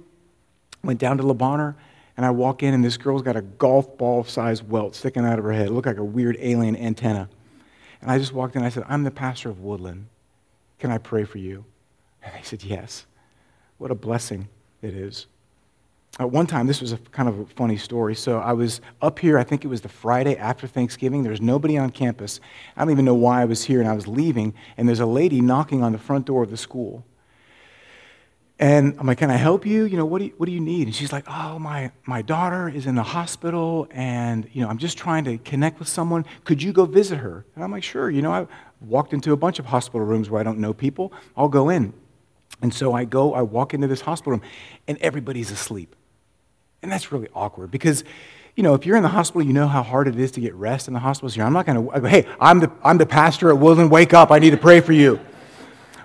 went 0.82 0.98
down 0.98 1.18
to 1.18 1.26
Le 1.26 1.34
Bonheur, 1.34 1.76
and 2.20 2.26
I 2.26 2.30
walk 2.32 2.62
in, 2.62 2.74
and 2.74 2.84
this 2.84 2.98
girl's 2.98 3.22
got 3.22 3.36
a 3.36 3.40
golf 3.40 3.96
ball 3.96 4.24
sized 4.24 4.68
welt 4.68 4.94
sticking 4.94 5.24
out 5.24 5.38
of 5.38 5.44
her 5.46 5.52
head. 5.52 5.68
It 5.68 5.70
looked 5.70 5.86
like 5.86 5.96
a 5.96 6.04
weird 6.04 6.36
alien 6.38 6.76
antenna. 6.76 7.30
And 8.02 8.10
I 8.10 8.18
just 8.18 8.34
walked 8.34 8.56
in, 8.56 8.62
I 8.62 8.68
said, 8.68 8.84
I'm 8.90 9.04
the 9.04 9.10
pastor 9.10 9.48
of 9.48 9.60
Woodland. 9.60 10.06
Can 10.78 10.90
I 10.90 10.98
pray 10.98 11.24
for 11.24 11.38
you? 11.38 11.64
And 12.22 12.34
they 12.34 12.42
said, 12.42 12.62
Yes. 12.62 13.06
What 13.78 13.90
a 13.90 13.94
blessing 13.94 14.48
it 14.82 14.92
is. 14.92 15.28
At 16.18 16.30
one 16.30 16.46
time, 16.46 16.66
this 16.66 16.82
was 16.82 16.92
a 16.92 16.98
kind 16.98 17.26
of 17.26 17.38
a 17.38 17.46
funny 17.46 17.78
story. 17.78 18.14
So 18.14 18.38
I 18.38 18.52
was 18.52 18.82
up 19.00 19.18
here, 19.18 19.38
I 19.38 19.42
think 19.42 19.64
it 19.64 19.68
was 19.68 19.80
the 19.80 19.88
Friday 19.88 20.36
after 20.36 20.66
Thanksgiving. 20.66 21.22
There 21.22 21.32
was 21.32 21.40
nobody 21.40 21.78
on 21.78 21.88
campus. 21.88 22.38
I 22.76 22.82
don't 22.82 22.90
even 22.90 23.06
know 23.06 23.14
why 23.14 23.40
I 23.40 23.46
was 23.46 23.64
here, 23.64 23.80
and 23.80 23.88
I 23.88 23.94
was 23.94 24.06
leaving, 24.06 24.52
and 24.76 24.86
there's 24.86 25.00
a 25.00 25.06
lady 25.06 25.40
knocking 25.40 25.82
on 25.82 25.92
the 25.92 25.98
front 25.98 26.26
door 26.26 26.42
of 26.42 26.50
the 26.50 26.58
school. 26.58 27.02
And 28.60 28.94
I'm 28.98 29.06
like, 29.06 29.16
can 29.16 29.30
I 29.30 29.36
help 29.36 29.64
you? 29.64 29.84
You 29.84 29.96
know, 29.96 30.04
what 30.04 30.18
do 30.18 30.26
you, 30.26 30.34
what 30.36 30.44
do 30.44 30.52
you 30.52 30.60
need? 30.60 30.86
And 30.86 30.94
she's 30.94 31.14
like, 31.14 31.24
oh, 31.26 31.58
my, 31.58 31.90
my 32.04 32.20
daughter 32.20 32.68
is 32.68 32.84
in 32.84 32.94
the 32.94 33.02
hospital 33.02 33.88
and, 33.90 34.46
you 34.52 34.60
know, 34.60 34.68
I'm 34.68 34.76
just 34.76 34.98
trying 34.98 35.24
to 35.24 35.38
connect 35.38 35.78
with 35.78 35.88
someone. 35.88 36.26
Could 36.44 36.62
you 36.62 36.70
go 36.70 36.84
visit 36.84 37.16
her? 37.20 37.46
And 37.54 37.64
I'm 37.64 37.72
like, 37.72 37.82
sure. 37.82 38.10
You 38.10 38.20
know, 38.20 38.30
I 38.30 38.46
walked 38.82 39.14
into 39.14 39.32
a 39.32 39.36
bunch 39.36 39.58
of 39.58 39.64
hospital 39.64 40.06
rooms 40.06 40.28
where 40.28 40.42
I 40.42 40.44
don't 40.44 40.58
know 40.58 40.74
people. 40.74 41.10
I'll 41.38 41.48
go 41.48 41.70
in. 41.70 41.94
And 42.60 42.74
so 42.74 42.92
I 42.92 43.06
go, 43.06 43.32
I 43.32 43.40
walk 43.40 43.72
into 43.72 43.86
this 43.86 44.02
hospital 44.02 44.32
room 44.32 44.42
and 44.86 44.98
everybody's 44.98 45.50
asleep. 45.50 45.96
And 46.82 46.92
that's 46.92 47.10
really 47.10 47.28
awkward 47.34 47.70
because, 47.70 48.04
you 48.56 48.62
know, 48.62 48.74
if 48.74 48.84
you're 48.84 48.96
in 48.98 49.02
the 49.02 49.08
hospital, 49.08 49.42
you 49.42 49.54
know 49.54 49.68
how 49.68 49.82
hard 49.82 50.06
it 50.06 50.18
is 50.18 50.32
to 50.32 50.40
get 50.40 50.52
rest 50.54 50.86
in 50.86 50.92
the 50.92 51.00
hospital. 51.00 51.30
So 51.30 51.40
I'm 51.40 51.54
not 51.54 51.64
going 51.64 51.88
to, 51.88 52.06
hey, 52.06 52.26
I'm 52.38 52.60
the, 52.60 52.70
I'm 52.84 52.98
the 52.98 53.06
pastor 53.06 53.48
at 53.48 53.56
Woodland, 53.56 53.90
wake 53.90 54.12
up. 54.12 54.30
I 54.30 54.38
need 54.38 54.50
to 54.50 54.58
pray 54.58 54.80
for 54.80 54.92
you. 54.92 55.18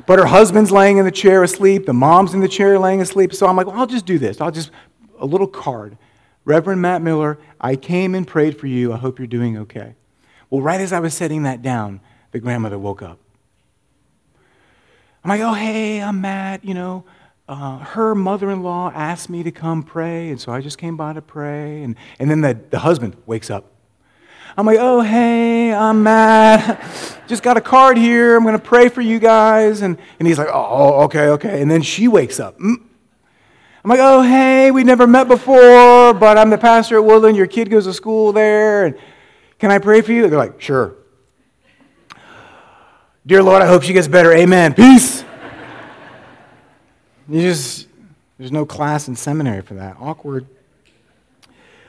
But 0.07 0.19
her 0.19 0.25
husband's 0.25 0.71
laying 0.71 0.97
in 0.97 1.05
the 1.05 1.11
chair 1.11 1.43
asleep. 1.43 1.85
The 1.85 1.93
mom's 1.93 2.33
in 2.33 2.39
the 2.39 2.47
chair 2.47 2.77
laying 2.77 3.01
asleep. 3.01 3.33
So 3.33 3.47
I'm 3.47 3.55
like, 3.55 3.67
well, 3.67 3.77
I'll 3.79 3.87
just 3.87 4.05
do 4.05 4.19
this. 4.19 4.39
I'll 4.39 4.51
just, 4.51 4.71
a 5.19 5.25
little 5.25 5.47
card. 5.47 5.97
Reverend 6.43 6.81
Matt 6.81 7.01
Miller, 7.01 7.39
I 7.59 7.75
came 7.75 8.13
and 8.13 8.27
prayed 8.27 8.59
for 8.59 8.67
you. 8.67 8.93
I 8.93 8.97
hope 8.97 9.17
you're 9.17 9.27
doing 9.27 9.57
okay. 9.57 9.95
Well, 10.49 10.61
right 10.61 10.79
as 10.79 10.93
I 10.93 10.99
was 10.99 11.13
setting 11.13 11.43
that 11.43 11.61
down, 11.63 12.01
the 12.31 12.39
grandmother 12.39 12.77
woke 12.77 13.01
up. 13.01 13.19
I'm 15.23 15.29
like, 15.29 15.41
oh, 15.41 15.53
hey, 15.53 16.01
I'm 16.01 16.21
Matt. 16.21 16.63
You 16.63 16.75
know, 16.75 17.05
uh, 17.47 17.79
her 17.79 18.13
mother 18.13 18.51
in 18.51 18.61
law 18.61 18.91
asked 18.93 19.27
me 19.27 19.41
to 19.41 19.51
come 19.51 19.81
pray, 19.81 20.29
and 20.29 20.39
so 20.39 20.51
I 20.51 20.61
just 20.61 20.77
came 20.77 20.97
by 20.97 21.13
to 21.13 21.21
pray. 21.21 21.81
And, 21.81 21.95
and 22.19 22.29
then 22.29 22.41
the, 22.41 22.59
the 22.69 22.79
husband 22.79 23.17
wakes 23.25 23.49
up. 23.49 23.71
I'm 24.57 24.65
like, 24.65 24.77
oh, 24.79 25.01
hey, 25.01 25.73
I'm 25.73 26.03
Matt. 26.03 26.81
Just 27.27 27.43
got 27.43 27.57
a 27.57 27.61
card 27.61 27.97
here. 27.97 28.37
I'm 28.37 28.43
going 28.43 28.57
to 28.57 28.63
pray 28.63 28.87
for 28.87 29.01
you 29.01 29.19
guys. 29.19 29.81
And, 29.81 29.97
and 30.19 30.27
he's 30.27 30.37
like, 30.37 30.47
oh, 30.51 31.03
okay, 31.03 31.27
okay. 31.29 31.61
And 31.61 31.69
then 31.69 31.81
she 31.81 32.07
wakes 32.07 32.39
up. 32.39 32.57
Mm. 32.59 32.75
I'm 33.83 33.89
like, 33.89 33.99
oh, 34.01 34.21
hey, 34.21 34.71
we 34.71 34.83
never 34.83 35.05
met 35.05 35.27
before, 35.27 36.13
but 36.13 36.37
I'm 36.37 36.49
the 36.49 36.57
pastor 36.57 36.95
at 36.95 37.03
Woodland. 37.03 37.35
Your 37.35 37.47
kid 37.47 37.69
goes 37.69 37.83
to 37.85 37.93
school 37.93 38.31
there. 38.31 38.85
And 38.85 38.97
can 39.59 39.71
I 39.71 39.79
pray 39.79 40.01
for 40.01 40.11
you? 40.13 40.27
They're 40.27 40.39
like, 40.39 40.61
sure. 40.61 40.95
Dear 43.27 43.43
Lord, 43.43 43.61
I 43.61 43.67
hope 43.67 43.83
she 43.83 43.93
gets 43.93 44.07
better. 44.07 44.31
Amen. 44.31 44.73
Peace. 44.73 45.23
You 47.27 47.41
just, 47.41 47.87
there's 48.37 48.51
no 48.51 48.65
class 48.65 49.07
in 49.07 49.15
seminary 49.15 49.61
for 49.61 49.73
that. 49.73 49.97
Awkward. 49.99 50.47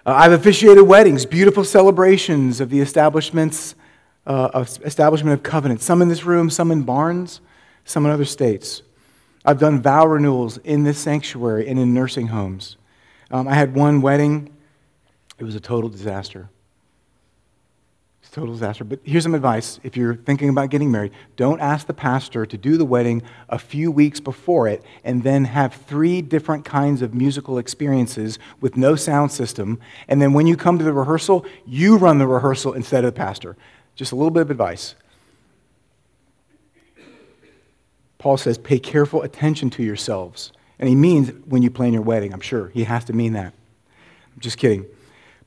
Uh, 0.06 0.12
I've 0.12 0.30
officiated 0.30 0.84
weddings, 0.84 1.26
beautiful 1.26 1.64
celebrations 1.64 2.60
of 2.60 2.70
the 2.70 2.78
establishments, 2.78 3.74
uh, 4.24 4.50
of 4.54 4.68
establishment 4.84 5.34
of 5.34 5.42
covenants. 5.42 5.84
Some 5.84 6.00
in 6.00 6.08
this 6.08 6.22
room, 6.24 6.48
some 6.48 6.70
in 6.70 6.84
barns, 6.84 7.40
some 7.84 8.06
in 8.06 8.12
other 8.12 8.24
states. 8.24 8.82
I've 9.44 9.58
done 9.58 9.82
vow 9.82 10.06
renewals 10.06 10.58
in 10.58 10.84
this 10.84 10.96
sanctuary 10.96 11.66
and 11.66 11.76
in 11.76 11.92
nursing 11.92 12.28
homes. 12.28 12.76
Um, 13.32 13.48
I 13.48 13.54
had 13.54 13.74
one 13.74 14.00
wedding. 14.00 14.54
It 15.40 15.44
was 15.44 15.56
a 15.56 15.60
total 15.60 15.90
disaster 15.90 16.48
total 18.36 18.52
disaster. 18.52 18.84
But 18.84 19.00
here's 19.02 19.22
some 19.22 19.34
advice 19.34 19.80
if 19.82 19.96
you're 19.96 20.14
thinking 20.14 20.50
about 20.50 20.68
getting 20.68 20.90
married 20.90 21.12
don't 21.36 21.58
ask 21.58 21.86
the 21.86 21.94
pastor 21.94 22.44
to 22.44 22.58
do 22.58 22.76
the 22.76 22.84
wedding 22.84 23.22
a 23.48 23.58
few 23.58 23.90
weeks 23.90 24.20
before 24.20 24.68
it 24.68 24.82
and 25.04 25.22
then 25.22 25.46
have 25.46 25.72
three 25.72 26.20
different 26.20 26.62
kinds 26.62 27.00
of 27.00 27.14
musical 27.14 27.56
experiences 27.56 28.38
with 28.60 28.76
no 28.76 28.94
sound 28.94 29.32
system. 29.32 29.80
And 30.06 30.20
then 30.20 30.34
when 30.34 30.46
you 30.46 30.54
come 30.54 30.76
to 30.76 30.84
the 30.84 30.92
rehearsal, 30.92 31.46
you 31.64 31.96
run 31.96 32.18
the 32.18 32.26
rehearsal 32.26 32.74
instead 32.74 33.06
of 33.06 33.14
the 33.14 33.18
pastor. 33.18 33.56
Just 33.94 34.12
a 34.12 34.16
little 34.16 34.30
bit 34.30 34.42
of 34.42 34.50
advice. 34.50 34.96
Paul 38.18 38.36
says, 38.36 38.58
pay 38.58 38.78
careful 38.78 39.22
attention 39.22 39.70
to 39.70 39.82
yourselves. 39.82 40.52
And 40.78 40.90
he 40.90 40.94
means 40.94 41.32
when 41.46 41.62
you 41.62 41.70
plan 41.70 41.94
your 41.94 42.02
wedding, 42.02 42.34
I'm 42.34 42.40
sure. 42.42 42.68
He 42.74 42.84
has 42.84 43.06
to 43.06 43.14
mean 43.14 43.32
that. 43.32 43.54
I'm 44.34 44.40
just 44.40 44.58
kidding. 44.58 44.84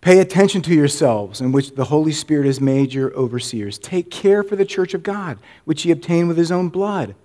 Pay 0.01 0.19
attention 0.19 0.61
to 0.61 0.73
yourselves, 0.73 1.41
in 1.41 1.51
which 1.51 1.75
the 1.75 1.85
Holy 1.85 2.13
Spirit 2.13 2.45
has 2.45 2.61
made 2.61 2.93
your 2.93 3.13
overseers. 3.13 3.77
Take 3.77 4.09
care 4.09 4.43
for 4.43 4.55
the 4.55 4.65
church 4.65 4.93
of 4.93 5.03
God, 5.03 5.37
which 5.65 5.81
he 5.81 5.91
obtained 5.91 6.29
with 6.29 6.37
his 6.37 6.51
own 6.51 6.69
blood. 6.69 7.15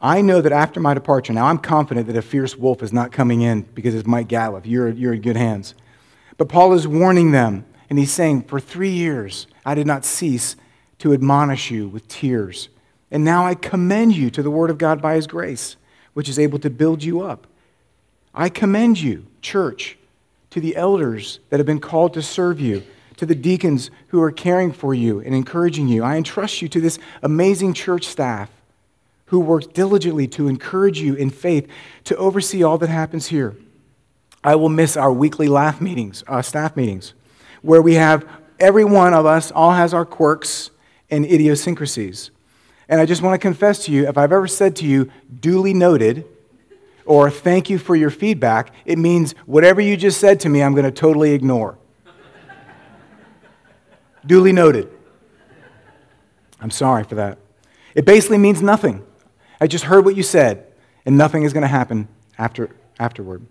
I 0.00 0.20
know 0.20 0.40
that 0.40 0.52
after 0.52 0.80
my 0.80 0.94
departure, 0.94 1.32
now 1.32 1.46
I'm 1.46 1.58
confident 1.58 2.06
that 2.08 2.16
a 2.16 2.22
fierce 2.22 2.56
wolf 2.56 2.82
is 2.82 2.92
not 2.92 3.12
coming 3.12 3.42
in 3.42 3.62
because 3.62 3.94
it's 3.94 4.06
Mike 4.06 4.28
Gallup. 4.28 4.66
You're, 4.66 4.90
you're 4.90 5.14
in 5.14 5.22
good 5.22 5.36
hands. 5.36 5.74
But 6.36 6.48
Paul 6.48 6.72
is 6.72 6.86
warning 6.86 7.30
them, 7.30 7.64
and 7.90 7.98
he's 7.98 8.12
saying, 8.12 8.42
For 8.44 8.58
three 8.58 8.90
years 8.90 9.46
I 9.64 9.74
did 9.74 9.86
not 9.86 10.04
cease 10.04 10.56
to 10.98 11.12
admonish 11.12 11.70
you 11.70 11.88
with 11.88 12.08
tears. 12.08 12.68
And 13.10 13.24
now 13.24 13.46
I 13.46 13.54
commend 13.54 14.16
you 14.16 14.30
to 14.30 14.42
the 14.42 14.50
word 14.50 14.70
of 14.70 14.78
God 14.78 15.00
by 15.00 15.14
his 15.14 15.28
grace, 15.28 15.76
which 16.12 16.28
is 16.28 16.38
able 16.38 16.58
to 16.60 16.70
build 16.70 17.04
you 17.04 17.20
up. 17.20 17.46
I 18.34 18.48
commend 18.48 19.00
you, 19.00 19.26
church 19.42 19.96
to 20.50 20.60
the 20.60 20.76
elders 20.76 21.40
that 21.50 21.58
have 21.58 21.66
been 21.66 21.80
called 21.80 22.14
to 22.14 22.22
serve 22.22 22.60
you, 22.60 22.82
to 23.16 23.26
the 23.26 23.34
deacons 23.34 23.90
who 24.08 24.22
are 24.22 24.30
caring 24.30 24.72
for 24.72 24.94
you 24.94 25.20
and 25.20 25.34
encouraging 25.34 25.88
you. 25.88 26.02
I 26.02 26.16
entrust 26.16 26.62
you 26.62 26.68
to 26.68 26.80
this 26.80 26.98
amazing 27.22 27.74
church 27.74 28.06
staff 28.06 28.50
who 29.26 29.40
work 29.40 29.72
diligently 29.72 30.26
to 30.28 30.48
encourage 30.48 31.00
you 31.00 31.14
in 31.14 31.30
faith 31.30 31.68
to 32.04 32.16
oversee 32.16 32.62
all 32.62 32.78
that 32.78 32.88
happens 32.88 33.26
here. 33.26 33.56
I 34.42 34.54
will 34.54 34.68
miss 34.68 34.96
our 34.96 35.12
weekly 35.12 35.48
laugh 35.48 35.80
meetings, 35.80 36.24
uh, 36.26 36.42
staff 36.42 36.76
meetings, 36.76 37.12
where 37.60 37.82
we 37.82 37.94
have 37.94 38.26
every 38.58 38.84
one 38.84 39.12
of 39.12 39.26
us 39.26 39.50
all 39.50 39.72
has 39.72 39.92
our 39.92 40.06
quirks 40.06 40.70
and 41.10 41.24
idiosyncrasies. 41.24 42.30
And 42.88 43.00
I 43.00 43.06
just 43.06 43.20
want 43.20 43.34
to 43.34 43.38
confess 43.38 43.84
to 43.84 43.92
you 43.92 44.08
if 44.08 44.16
I've 44.16 44.32
ever 44.32 44.46
said 44.46 44.76
to 44.76 44.86
you, 44.86 45.10
duly 45.40 45.74
noted, 45.74 46.24
or 47.08 47.30
thank 47.30 47.70
you 47.70 47.78
for 47.78 47.96
your 47.96 48.10
feedback, 48.10 48.70
it 48.84 48.98
means 48.98 49.34
whatever 49.46 49.80
you 49.80 49.96
just 49.96 50.20
said 50.20 50.38
to 50.40 50.48
me, 50.50 50.62
I'm 50.62 50.74
going 50.74 50.84
to 50.84 50.90
totally 50.92 51.32
ignore. 51.32 51.78
Duly 54.26 54.52
noted. 54.52 54.90
I'm 56.60 56.70
sorry 56.70 57.04
for 57.04 57.14
that. 57.14 57.38
It 57.94 58.04
basically 58.04 58.36
means 58.36 58.60
nothing. 58.60 59.06
I 59.58 59.66
just 59.66 59.84
heard 59.84 60.04
what 60.04 60.16
you 60.16 60.22
said, 60.22 60.66
and 61.06 61.16
nothing 61.16 61.44
is 61.44 61.54
going 61.54 61.62
to 61.62 61.68
happen 61.68 62.08
after, 62.36 62.76
afterward. 63.00 63.46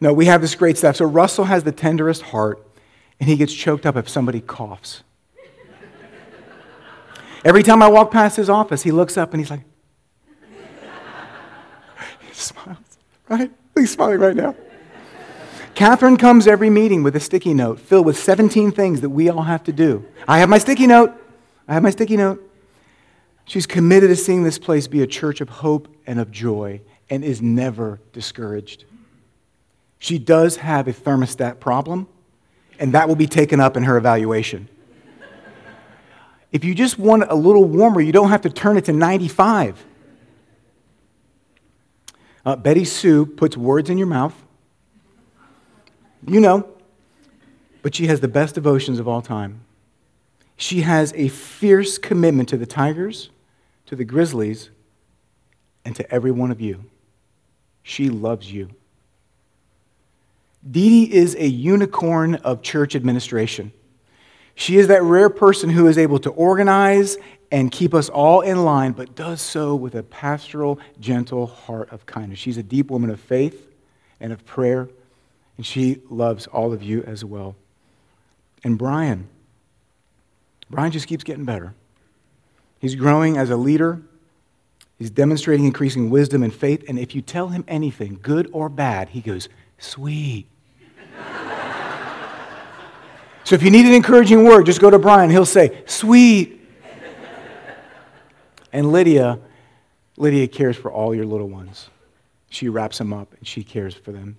No, 0.00 0.12
we 0.12 0.26
have 0.26 0.40
this 0.40 0.56
great 0.56 0.76
stuff. 0.76 0.96
So 0.96 1.04
Russell 1.04 1.44
has 1.44 1.62
the 1.62 1.70
tenderest 1.70 2.22
heart, 2.22 2.66
and 3.20 3.28
he 3.28 3.36
gets 3.36 3.54
choked 3.54 3.86
up 3.86 3.94
if 3.96 4.08
somebody 4.08 4.40
coughs. 4.40 5.04
Every 7.44 7.62
time 7.62 7.80
I 7.80 7.88
walk 7.88 8.10
past 8.10 8.36
his 8.36 8.50
office, 8.50 8.82
he 8.82 8.90
looks 8.90 9.16
up 9.16 9.32
and 9.32 9.40
he's 9.40 9.50
like, 9.50 9.62
smiles, 12.32 12.98
right? 13.28 13.50
He's 13.74 13.92
smiling 13.92 14.20
right 14.20 14.36
now. 14.36 14.54
Catherine 15.74 16.16
comes 16.18 16.46
every 16.46 16.68
meeting 16.68 17.02
with 17.02 17.16
a 17.16 17.20
sticky 17.20 17.54
note 17.54 17.80
filled 17.80 18.04
with 18.04 18.18
17 18.18 18.72
things 18.72 19.00
that 19.00 19.10
we 19.10 19.28
all 19.28 19.42
have 19.42 19.64
to 19.64 19.72
do. 19.72 20.04
I 20.28 20.38
have 20.38 20.48
my 20.48 20.58
sticky 20.58 20.86
note. 20.86 21.12
I 21.66 21.74
have 21.74 21.82
my 21.82 21.90
sticky 21.90 22.16
note. 22.16 22.46
She's 23.46 23.66
committed 23.66 24.10
to 24.10 24.16
seeing 24.16 24.44
this 24.44 24.58
place 24.58 24.86
be 24.86 25.02
a 25.02 25.06
church 25.06 25.40
of 25.40 25.48
hope 25.48 25.88
and 26.06 26.20
of 26.20 26.30
joy 26.30 26.80
and 27.08 27.24
is 27.24 27.40
never 27.42 28.00
discouraged. 28.12 28.84
She 29.98 30.18
does 30.18 30.56
have 30.56 30.88
a 30.88 30.92
thermostat 30.92 31.60
problem, 31.60 32.08
and 32.78 32.92
that 32.94 33.08
will 33.08 33.16
be 33.16 33.26
taken 33.26 33.60
up 33.60 33.76
in 33.76 33.84
her 33.84 33.96
evaluation. 33.96 34.68
If 36.50 36.64
you 36.64 36.74
just 36.74 36.98
want 36.98 37.24
a 37.28 37.34
little 37.34 37.64
warmer, 37.64 38.00
you 38.00 38.12
don't 38.12 38.28
have 38.28 38.42
to 38.42 38.50
turn 38.50 38.76
it 38.76 38.84
to 38.86 38.92
95. 38.92 39.84
Uh, 42.44 42.56
Betty 42.56 42.84
Sue 42.84 43.24
puts 43.24 43.56
words 43.56 43.88
in 43.88 43.98
your 43.98 44.06
mouth. 44.06 44.34
You 46.26 46.40
know, 46.40 46.68
but 47.82 47.94
she 47.94 48.06
has 48.06 48.20
the 48.20 48.28
best 48.28 48.54
devotions 48.54 48.98
of 48.98 49.08
all 49.08 49.22
time. 49.22 49.60
She 50.56 50.82
has 50.82 51.12
a 51.16 51.28
fierce 51.28 51.98
commitment 51.98 52.48
to 52.50 52.56
the 52.56 52.66
Tigers, 52.66 53.30
to 53.86 53.96
the 53.96 54.04
Grizzlies, 54.04 54.70
and 55.84 55.96
to 55.96 56.08
every 56.12 56.30
one 56.30 56.50
of 56.50 56.60
you. 56.60 56.84
She 57.82 58.08
loves 58.08 58.52
you. 58.52 58.70
Dee 60.68 61.06
Dee 61.06 61.12
is 61.12 61.34
a 61.34 61.46
unicorn 61.46 62.36
of 62.36 62.62
church 62.62 62.94
administration. 62.94 63.72
She 64.54 64.76
is 64.76 64.86
that 64.88 65.02
rare 65.02 65.30
person 65.30 65.70
who 65.70 65.88
is 65.88 65.98
able 65.98 66.20
to 66.20 66.30
organize 66.30 67.16
and 67.52 67.70
keep 67.70 67.92
us 67.92 68.08
all 68.08 68.40
in 68.40 68.64
line, 68.64 68.92
but 68.92 69.14
does 69.14 69.42
so 69.42 69.76
with 69.76 69.94
a 69.94 70.02
pastoral, 70.02 70.80
gentle 70.98 71.46
heart 71.46 71.92
of 71.92 72.06
kindness. 72.06 72.38
She's 72.38 72.56
a 72.56 72.62
deep 72.62 72.90
woman 72.90 73.10
of 73.10 73.20
faith 73.20 73.68
and 74.20 74.32
of 74.32 74.44
prayer, 74.46 74.88
and 75.58 75.66
she 75.66 76.00
loves 76.08 76.46
all 76.46 76.72
of 76.72 76.82
you 76.82 77.02
as 77.02 77.26
well. 77.26 77.54
And 78.64 78.78
Brian, 78.78 79.28
Brian 80.70 80.92
just 80.92 81.06
keeps 81.06 81.24
getting 81.24 81.44
better. 81.44 81.74
He's 82.80 82.94
growing 82.94 83.36
as 83.36 83.50
a 83.50 83.56
leader. 83.56 84.00
He's 84.98 85.10
demonstrating 85.10 85.66
increasing 85.66 86.08
wisdom 86.08 86.42
and 86.42 86.54
faith. 86.54 86.82
And 86.88 86.98
if 86.98 87.14
you 87.14 87.20
tell 87.20 87.48
him 87.48 87.66
anything, 87.68 88.18
good 88.22 88.48
or 88.52 88.70
bad, 88.70 89.10
he 89.10 89.20
goes, 89.20 89.50
sweet. 89.76 90.46
so 93.44 93.54
if 93.54 93.62
you 93.62 93.70
need 93.70 93.84
an 93.84 93.92
encouraging 93.92 94.42
word, 94.42 94.64
just 94.64 94.80
go 94.80 94.88
to 94.88 94.98
Brian. 94.98 95.28
He'll 95.28 95.44
say, 95.44 95.82
sweet. 95.84 96.60
And 98.72 98.90
Lydia, 98.90 99.38
Lydia 100.16 100.48
cares 100.48 100.76
for 100.76 100.90
all 100.90 101.14
your 101.14 101.26
little 101.26 101.48
ones. 101.48 101.90
She 102.48 102.68
wraps 102.68 102.98
them 102.98 103.12
up 103.12 103.34
and 103.38 103.46
she 103.46 103.64
cares 103.64 103.94
for 103.94 104.12
them. 104.12 104.36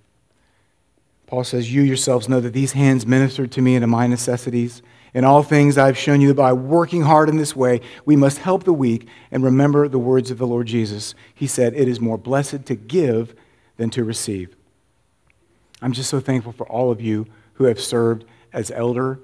Paul 1.28 1.44
says, 1.44 1.74
You 1.74 1.82
yourselves 1.82 2.30
know 2.30 2.40
that 2.40 2.54
these 2.54 2.74
hands 2.74 3.06
ministered 3.06 3.52
to 3.54 3.62
me 3.62 3.76
and 3.76 3.84
to 3.84 3.88
my 3.88 4.08
necessities. 4.08 4.82
In 5.14 5.24
all 5.24 5.44
things, 5.44 5.78
I've 5.78 5.98
shown 5.98 6.22
you 6.22 6.30
that 6.30 6.36
by 6.36 6.54
working 6.54 7.04
hard 7.04 7.30
in 7.30 7.38
this 7.38 7.56
way, 7.56 7.82
we 8.06 8.16
must 8.16 8.40
help 8.40 8.64
the 8.64 8.74
weak 8.74 9.08
and 9.32 9.44
remember 9.44 9.88
the 9.88 10.00
words 10.00 10.32
of 10.32 10.40
the 10.40 10.48
Lord 10.48 10.68
Jesus. 10.68 11.14
He 11.34 11.48
said, 11.48 11.74
It 11.76 11.88
is 11.88 12.00
more 12.00 12.18
blessed 12.18 12.66
to 12.66 12.76
give 12.76 13.36
than 13.78 13.90
to 13.92 14.04
receive. 14.04 14.56
I'm 15.82 15.92
just 15.94 16.10
so 16.10 16.20
thankful 16.20 16.52
for 16.52 16.68
all 16.68 16.92
of 16.92 17.02
you 17.02 17.28
who 17.54 17.66
have 17.66 17.80
served 17.80 18.26
as 18.52 18.72
elder 18.72 19.20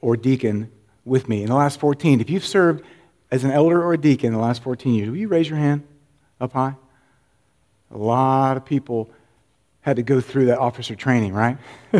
or 0.00 0.16
deacon 0.16 0.70
with 1.04 1.28
me. 1.28 1.42
In 1.42 1.48
the 1.48 1.54
last 1.54 1.80
14, 1.80 2.20
if 2.20 2.30
you've 2.30 2.44
served 2.44 2.84
as 3.30 3.44
an 3.44 3.50
elder 3.50 3.82
or 3.82 3.92
a 3.92 3.98
deacon 3.98 4.28
in 4.28 4.32
the 4.32 4.38
last 4.38 4.62
14 4.62 4.94
years, 4.94 5.10
will 5.10 5.16
you 5.16 5.28
raise 5.28 5.48
your 5.48 5.58
hand 5.58 5.82
up 6.40 6.52
high? 6.52 6.74
A 7.90 7.98
lot 7.98 8.56
of 8.56 8.64
people 8.64 9.10
had 9.82 9.96
to 9.96 10.02
go 10.02 10.20
through 10.20 10.46
that 10.46 10.58
officer 10.58 10.94
training, 10.94 11.32
right? 11.32 11.58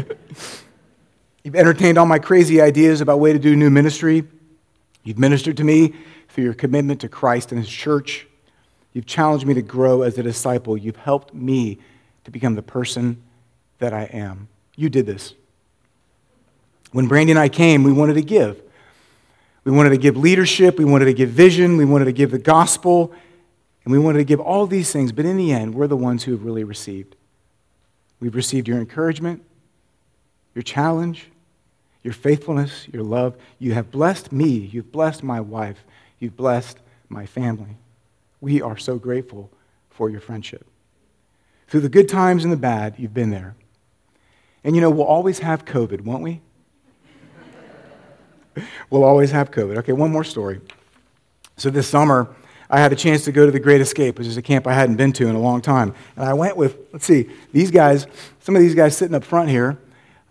You've 1.44 1.56
entertained 1.56 1.98
all 1.98 2.06
my 2.06 2.18
crazy 2.18 2.60
ideas 2.60 3.00
about 3.00 3.20
way 3.20 3.32
to 3.32 3.38
do 3.38 3.54
new 3.54 3.70
ministry. 3.70 4.24
You've 5.02 5.18
ministered 5.18 5.58
to 5.58 5.64
me 5.64 5.94
through 6.30 6.44
your 6.44 6.54
commitment 6.54 7.02
to 7.02 7.08
Christ 7.08 7.52
and 7.52 7.60
his 7.60 7.68
church. 7.68 8.26
You've 8.94 9.06
challenged 9.06 9.46
me 9.46 9.54
to 9.54 9.62
grow 9.62 10.02
as 10.02 10.16
a 10.16 10.22
disciple. 10.22 10.76
You've 10.76 10.96
helped 10.96 11.34
me 11.34 11.78
to 12.24 12.30
become 12.30 12.54
the 12.54 12.62
person 12.62 13.22
that 13.78 13.92
I 13.92 14.04
am. 14.04 14.48
You 14.76 14.88
did 14.88 15.04
this. 15.04 15.34
When 16.92 17.06
Brandy 17.08 17.32
and 17.32 17.38
I 17.38 17.48
came, 17.48 17.82
we 17.82 17.92
wanted 17.92 18.14
to 18.14 18.22
give. 18.22 18.62
We 19.64 19.72
wanted 19.72 19.90
to 19.90 19.96
give 19.96 20.16
leadership, 20.16 20.78
we 20.78 20.84
wanted 20.84 21.06
to 21.06 21.14
give 21.14 21.30
vision, 21.30 21.76
we 21.76 21.84
wanted 21.84 22.04
to 22.04 22.12
give 22.12 22.30
the 22.30 22.38
gospel, 22.38 23.12
and 23.84 23.92
we 23.92 23.98
wanted 23.98 24.18
to 24.18 24.24
give 24.24 24.40
all 24.40 24.66
these 24.66 24.92
things, 24.92 25.12
but 25.12 25.24
in 25.24 25.36
the 25.36 25.52
end, 25.52 25.74
we're 25.74 25.86
the 25.86 25.96
ones 25.96 26.24
who 26.24 26.32
have 26.32 26.44
really 26.44 26.64
received. 26.64 27.16
We've 28.20 28.34
received 28.34 28.68
your 28.68 28.78
encouragement, 28.78 29.42
your 30.54 30.62
challenge, 30.62 31.30
your 32.02 32.12
faithfulness, 32.14 32.86
your 32.92 33.02
love. 33.02 33.36
You 33.58 33.72
have 33.72 33.90
blessed 33.90 34.30
me, 34.30 34.48
you've 34.48 34.92
blessed 34.92 35.22
my 35.22 35.40
wife, 35.40 35.84
you've 36.18 36.36
blessed 36.36 36.78
my 37.08 37.26
family. 37.26 37.76
We 38.40 38.62
are 38.62 38.76
so 38.76 38.98
grateful 38.98 39.50
for 39.90 40.10
your 40.10 40.20
friendship. 40.20 40.66
Through 41.68 41.80
the 41.80 41.88
good 41.88 42.08
times 42.08 42.44
and 42.44 42.52
the 42.52 42.58
bad, 42.58 42.94
you've 42.98 43.14
been 43.14 43.30
there. 43.30 43.54
And 44.62 44.74
you 44.74 44.80
know, 44.80 44.90
we'll 44.90 45.06
always 45.06 45.40
have 45.40 45.64
COVID, 45.64 46.02
won't 46.02 46.22
we? 46.22 46.40
we'll 48.90 49.04
always 49.04 49.30
have 49.30 49.50
COVID. 49.50 49.78
Okay, 49.78 49.92
one 49.92 50.10
more 50.10 50.24
story. 50.24 50.60
So 51.56 51.70
this 51.70 51.88
summer, 51.88 52.34
I 52.70 52.80
had 52.80 52.92
a 52.92 52.96
chance 52.96 53.24
to 53.24 53.32
go 53.32 53.46
to 53.46 53.52
the 53.52 53.60
Great 53.60 53.80
Escape, 53.80 54.18
which 54.18 54.26
is 54.26 54.36
a 54.36 54.42
camp 54.42 54.66
I 54.66 54.72
hadn't 54.72 54.96
been 54.96 55.12
to 55.14 55.28
in 55.28 55.36
a 55.36 55.40
long 55.40 55.60
time. 55.60 55.94
And 56.16 56.24
I 56.24 56.34
went 56.34 56.56
with, 56.56 56.78
let's 56.92 57.04
see, 57.04 57.28
these 57.52 57.70
guys, 57.70 58.06
some 58.40 58.56
of 58.56 58.62
these 58.62 58.74
guys 58.74 58.96
sitting 58.96 59.14
up 59.14 59.24
front 59.24 59.50
here. 59.50 59.78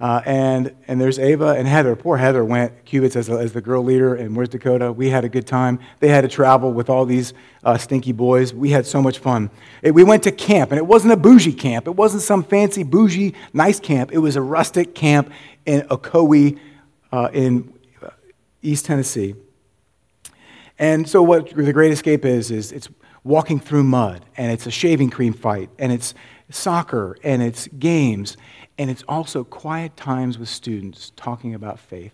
Uh, 0.03 0.21
and, 0.25 0.75
and 0.89 0.99
there's 0.99 1.17
Ava 1.17 1.51
and 1.51 1.65
Heather. 1.65 1.95
Poor 1.95 2.17
Heather 2.17 2.43
went, 2.43 2.83
Cubits 2.83 3.15
as, 3.15 3.29
as 3.29 3.53
the 3.53 3.61
girl 3.61 3.81
leader, 3.81 4.15
and 4.15 4.35
where's 4.35 4.49
Dakota? 4.49 4.91
We 4.91 5.09
had 5.09 5.23
a 5.23 5.29
good 5.29 5.47
time. 5.47 5.79
They 6.01 6.09
had 6.09 6.21
to 6.21 6.27
travel 6.27 6.73
with 6.73 6.89
all 6.89 7.05
these 7.05 7.33
uh, 7.63 7.77
stinky 7.77 8.11
boys. 8.11 8.53
We 8.53 8.71
had 8.71 8.85
so 8.85 9.01
much 9.01 9.19
fun. 9.19 9.49
It, 9.81 9.91
we 9.91 10.03
went 10.03 10.23
to 10.23 10.31
camp, 10.33 10.71
and 10.71 10.77
it 10.77 10.85
wasn't 10.85 11.13
a 11.13 11.15
bougie 11.15 11.53
camp. 11.53 11.87
It 11.87 11.95
wasn't 11.95 12.23
some 12.23 12.43
fancy, 12.43 12.83
bougie, 12.83 13.33
nice 13.53 13.79
camp. 13.79 14.11
It 14.11 14.17
was 14.17 14.35
a 14.35 14.41
rustic 14.41 14.93
camp 14.93 15.31
in 15.65 15.81
Ocoee 15.83 16.59
uh, 17.13 17.29
in 17.31 17.73
East 18.63 18.85
Tennessee. 18.85 19.35
And 20.79 21.07
so, 21.07 21.21
what 21.21 21.55
the 21.55 21.73
Great 21.73 21.91
Escape 21.91 22.25
is, 22.25 22.49
is 22.49 22.71
it's 22.71 22.89
walking 23.23 23.59
through 23.59 23.83
mud, 23.83 24.25
and 24.35 24.51
it's 24.51 24.65
a 24.65 24.71
shaving 24.71 25.09
cream 25.09 25.33
fight, 25.33 25.69
and 25.77 25.91
it's 25.91 26.13
soccer, 26.49 27.17
and 27.23 27.41
it's 27.41 27.67
games, 27.79 28.37
and 28.77 28.89
it's 28.89 29.03
also 29.07 29.43
quiet 29.43 29.95
times 29.95 30.37
with 30.37 30.49
students 30.49 31.11
talking 31.15 31.53
about 31.53 31.79
faith. 31.79 32.13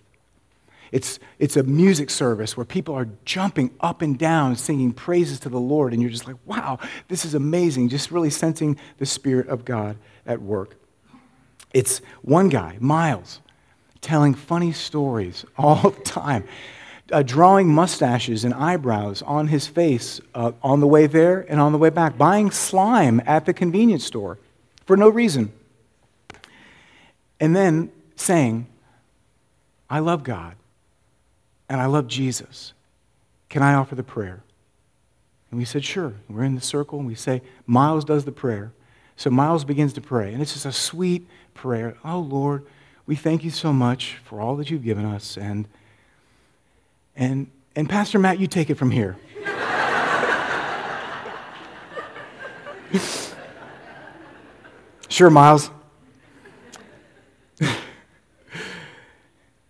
It's, 0.92 1.20
it's 1.38 1.56
a 1.56 1.64
music 1.64 2.10
service 2.10 2.58
where 2.58 2.66
people 2.66 2.96
are 2.96 3.08
jumping 3.24 3.72
up 3.80 4.02
and 4.02 4.18
down, 4.18 4.56
singing 4.56 4.92
praises 4.92 5.40
to 5.42 5.50
the 5.50 5.60
Lord, 5.60 5.94
and 5.94 6.02
you're 6.02 6.12
just 6.12 6.28
like, 6.28 6.38
wow, 6.46 6.80
this 7.08 7.26
is 7.26 7.36
amazing, 7.36 7.90
just 7.90 8.12
really 8.12 8.32
sensing 8.32 8.78
the 8.98 9.06
Spirit 9.06 9.48
of 9.48 9.66
God 9.66 9.98
at 10.26 10.42
work. 10.42 10.76
It's 11.74 12.00
one 12.24 12.50
guy, 12.50 12.78
Miles, 12.80 13.40
telling 14.02 14.34
funny 14.34 14.72
stories 14.72 15.46
all 15.58 15.90
the 15.90 16.02
time, 16.02 16.48
uh, 17.12 17.24
drawing 17.24 17.68
mustaches 17.74 18.46
and 18.46 18.54
eyebrows 18.54 19.22
on 19.24 19.48
his 19.48 19.68
face 19.68 20.22
uh, 20.36 20.52
on 20.62 20.80
the 20.80 20.88
way 20.88 21.08
there 21.08 21.46
and 21.50 21.60
on 21.60 21.72
the 21.72 21.78
way 21.78 21.90
back, 21.90 22.18
buying 22.18 22.52
slime 22.52 23.22
at 23.26 23.46
the 23.46 23.54
convenience 23.54 24.06
store 24.06 24.38
for 24.86 24.96
no 24.96 25.10
reason. 25.10 25.52
And 27.40 27.56
then 27.56 27.92
saying, 28.16 28.68
I 29.90 30.00
love 30.00 30.24
God 30.24 30.56
and 31.68 31.82
I 31.82 31.86
love 31.86 32.08
Jesus. 32.08 32.74
Can 33.50 33.64
I 33.64 33.74
offer 33.74 33.96
the 33.96 34.04
prayer? 34.04 34.44
And 35.50 35.58
we 35.58 35.66
said, 35.66 35.84
Sure. 35.84 36.14
We're 36.28 36.44
in 36.44 36.56
the 36.56 36.62
circle 36.62 37.00
and 37.00 37.08
we 37.08 37.16
say, 37.16 37.42
Miles 37.66 38.06
does 38.06 38.26
the 38.26 38.32
prayer. 38.32 38.72
So 39.16 39.30
Miles 39.30 39.64
begins 39.64 39.94
to 39.94 40.02
pray. 40.02 40.32
And 40.32 40.42
it's 40.42 40.54
just 40.54 40.66
a 40.66 40.72
sweet 40.72 41.28
prayer. 41.54 41.98
Oh, 42.06 42.20
Lord 42.20 42.66
we 43.10 43.16
thank 43.16 43.44
you 43.44 43.50
so 43.50 43.74
much 43.74 44.18
for 44.24 44.40
all 44.40 44.56
that 44.56 44.70
you've 44.70 44.84
given 44.84 45.04
us. 45.04 45.36
And, 45.36 45.68
and, 47.16 47.50
and 47.76 47.90
Pastor 47.90 48.20
Matt, 48.20 48.38
you 48.38 48.46
take 48.46 48.70
it 48.70 48.76
from 48.76 48.92
here. 48.92 49.18
sure, 55.10 55.32
Miles. 55.32 55.72
and 57.60 57.74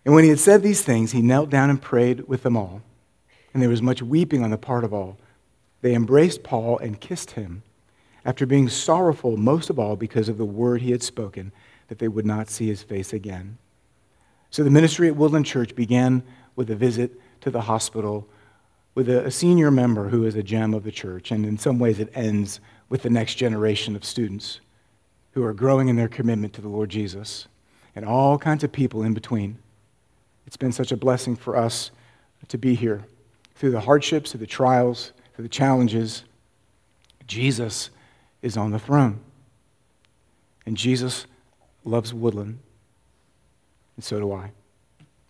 when 0.04 0.22
he 0.22 0.28
had 0.28 0.38
said 0.38 0.62
these 0.62 0.82
things, 0.82 1.12
he 1.12 1.22
knelt 1.22 1.48
down 1.48 1.70
and 1.70 1.80
prayed 1.80 2.28
with 2.28 2.42
them 2.42 2.58
all. 2.58 2.82
And 3.54 3.62
there 3.62 3.70
was 3.70 3.80
much 3.80 4.02
weeping 4.02 4.44
on 4.44 4.50
the 4.50 4.58
part 4.58 4.84
of 4.84 4.92
all. 4.92 5.16
They 5.80 5.94
embraced 5.94 6.42
Paul 6.42 6.76
and 6.76 7.00
kissed 7.00 7.30
him, 7.30 7.62
after 8.22 8.44
being 8.44 8.68
sorrowful 8.68 9.38
most 9.38 9.70
of 9.70 9.78
all 9.78 9.96
because 9.96 10.28
of 10.28 10.36
the 10.36 10.44
word 10.44 10.82
he 10.82 10.90
had 10.90 11.02
spoken 11.02 11.52
that 11.90 11.98
they 11.98 12.08
would 12.08 12.24
not 12.24 12.48
see 12.48 12.68
his 12.68 12.84
face 12.84 13.12
again. 13.12 13.58
So 14.50 14.62
the 14.62 14.70
ministry 14.70 15.08
at 15.08 15.16
Woodland 15.16 15.44
Church 15.44 15.74
began 15.74 16.22
with 16.54 16.70
a 16.70 16.76
visit 16.76 17.20
to 17.40 17.50
the 17.50 17.62
hospital 17.62 18.28
with 18.94 19.08
a, 19.08 19.30
senior 19.30 19.72
member 19.72 20.08
who 20.08 20.24
is 20.24 20.36
a 20.36 20.42
gem 20.42 20.72
of 20.72 20.84
the 20.84 20.92
church. 20.92 21.32
And 21.32 21.44
in 21.44 21.58
some 21.58 21.80
ways, 21.80 21.98
it 21.98 22.10
ends 22.14 22.60
with 22.88 23.02
the 23.02 23.10
next 23.10 23.34
generation 23.34 23.96
of 23.96 24.04
students 24.04 24.60
who 25.32 25.42
are 25.42 25.52
growing 25.52 25.88
in 25.88 25.96
their 25.96 26.08
commitment 26.08 26.52
to 26.54 26.60
the 26.60 26.68
Lord 26.68 26.90
Jesus 26.90 27.48
and 27.96 28.04
all 28.04 28.38
kinds 28.38 28.62
of 28.62 28.70
people 28.70 29.02
in 29.02 29.12
between. 29.12 29.58
It's 30.46 30.56
been 30.56 30.72
such 30.72 30.92
a 30.92 30.96
blessing 30.96 31.34
for 31.34 31.56
us 31.56 31.90
to 32.48 32.56
be 32.58 32.74
here 32.74 33.04
through 33.56 33.72
the 33.72 33.80
hardships, 33.80 34.30
through 34.30 34.40
the 34.40 34.46
trials, 34.46 35.12
through 35.34 35.42
the 35.42 35.48
challenges. 35.48 36.22
Jesus 37.26 37.90
is 38.42 38.56
on 38.56 38.70
the 38.70 38.78
throne. 38.78 39.20
And 40.66 40.76
Jesus 40.76 41.26
loves 41.84 42.12
Woodland, 42.12 42.58
and 43.96 44.04
so 44.04 44.20
do 44.20 44.32
I. 44.32 44.52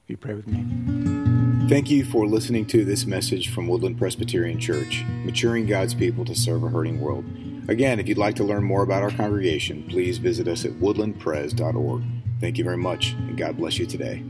you 0.08 0.16
pray 0.16 0.34
with 0.34 0.46
me? 0.46 1.68
Thank 1.68 1.88
you 1.90 2.04
for 2.04 2.26
listening 2.26 2.66
to 2.66 2.84
this 2.84 3.06
message 3.06 3.54
from 3.54 3.68
Woodland 3.68 3.96
Presbyterian 3.96 4.58
Church, 4.58 5.04
maturing 5.24 5.66
God's 5.66 5.94
people 5.94 6.24
to 6.24 6.34
serve 6.34 6.64
a 6.64 6.68
hurting 6.68 7.00
world. 7.00 7.24
Again, 7.68 8.00
if 8.00 8.08
you'd 8.08 8.18
like 8.18 8.34
to 8.36 8.44
learn 8.44 8.64
more 8.64 8.82
about 8.82 9.02
our 9.02 9.12
congregation, 9.12 9.84
please 9.88 10.18
visit 10.18 10.48
us 10.48 10.64
at 10.64 10.72
woodlandpres.org. 10.72 12.02
Thank 12.40 12.58
you 12.58 12.64
very 12.64 12.78
much, 12.78 13.12
and 13.12 13.38
God 13.38 13.56
bless 13.56 13.78
you 13.78 13.86
today. 13.86 14.24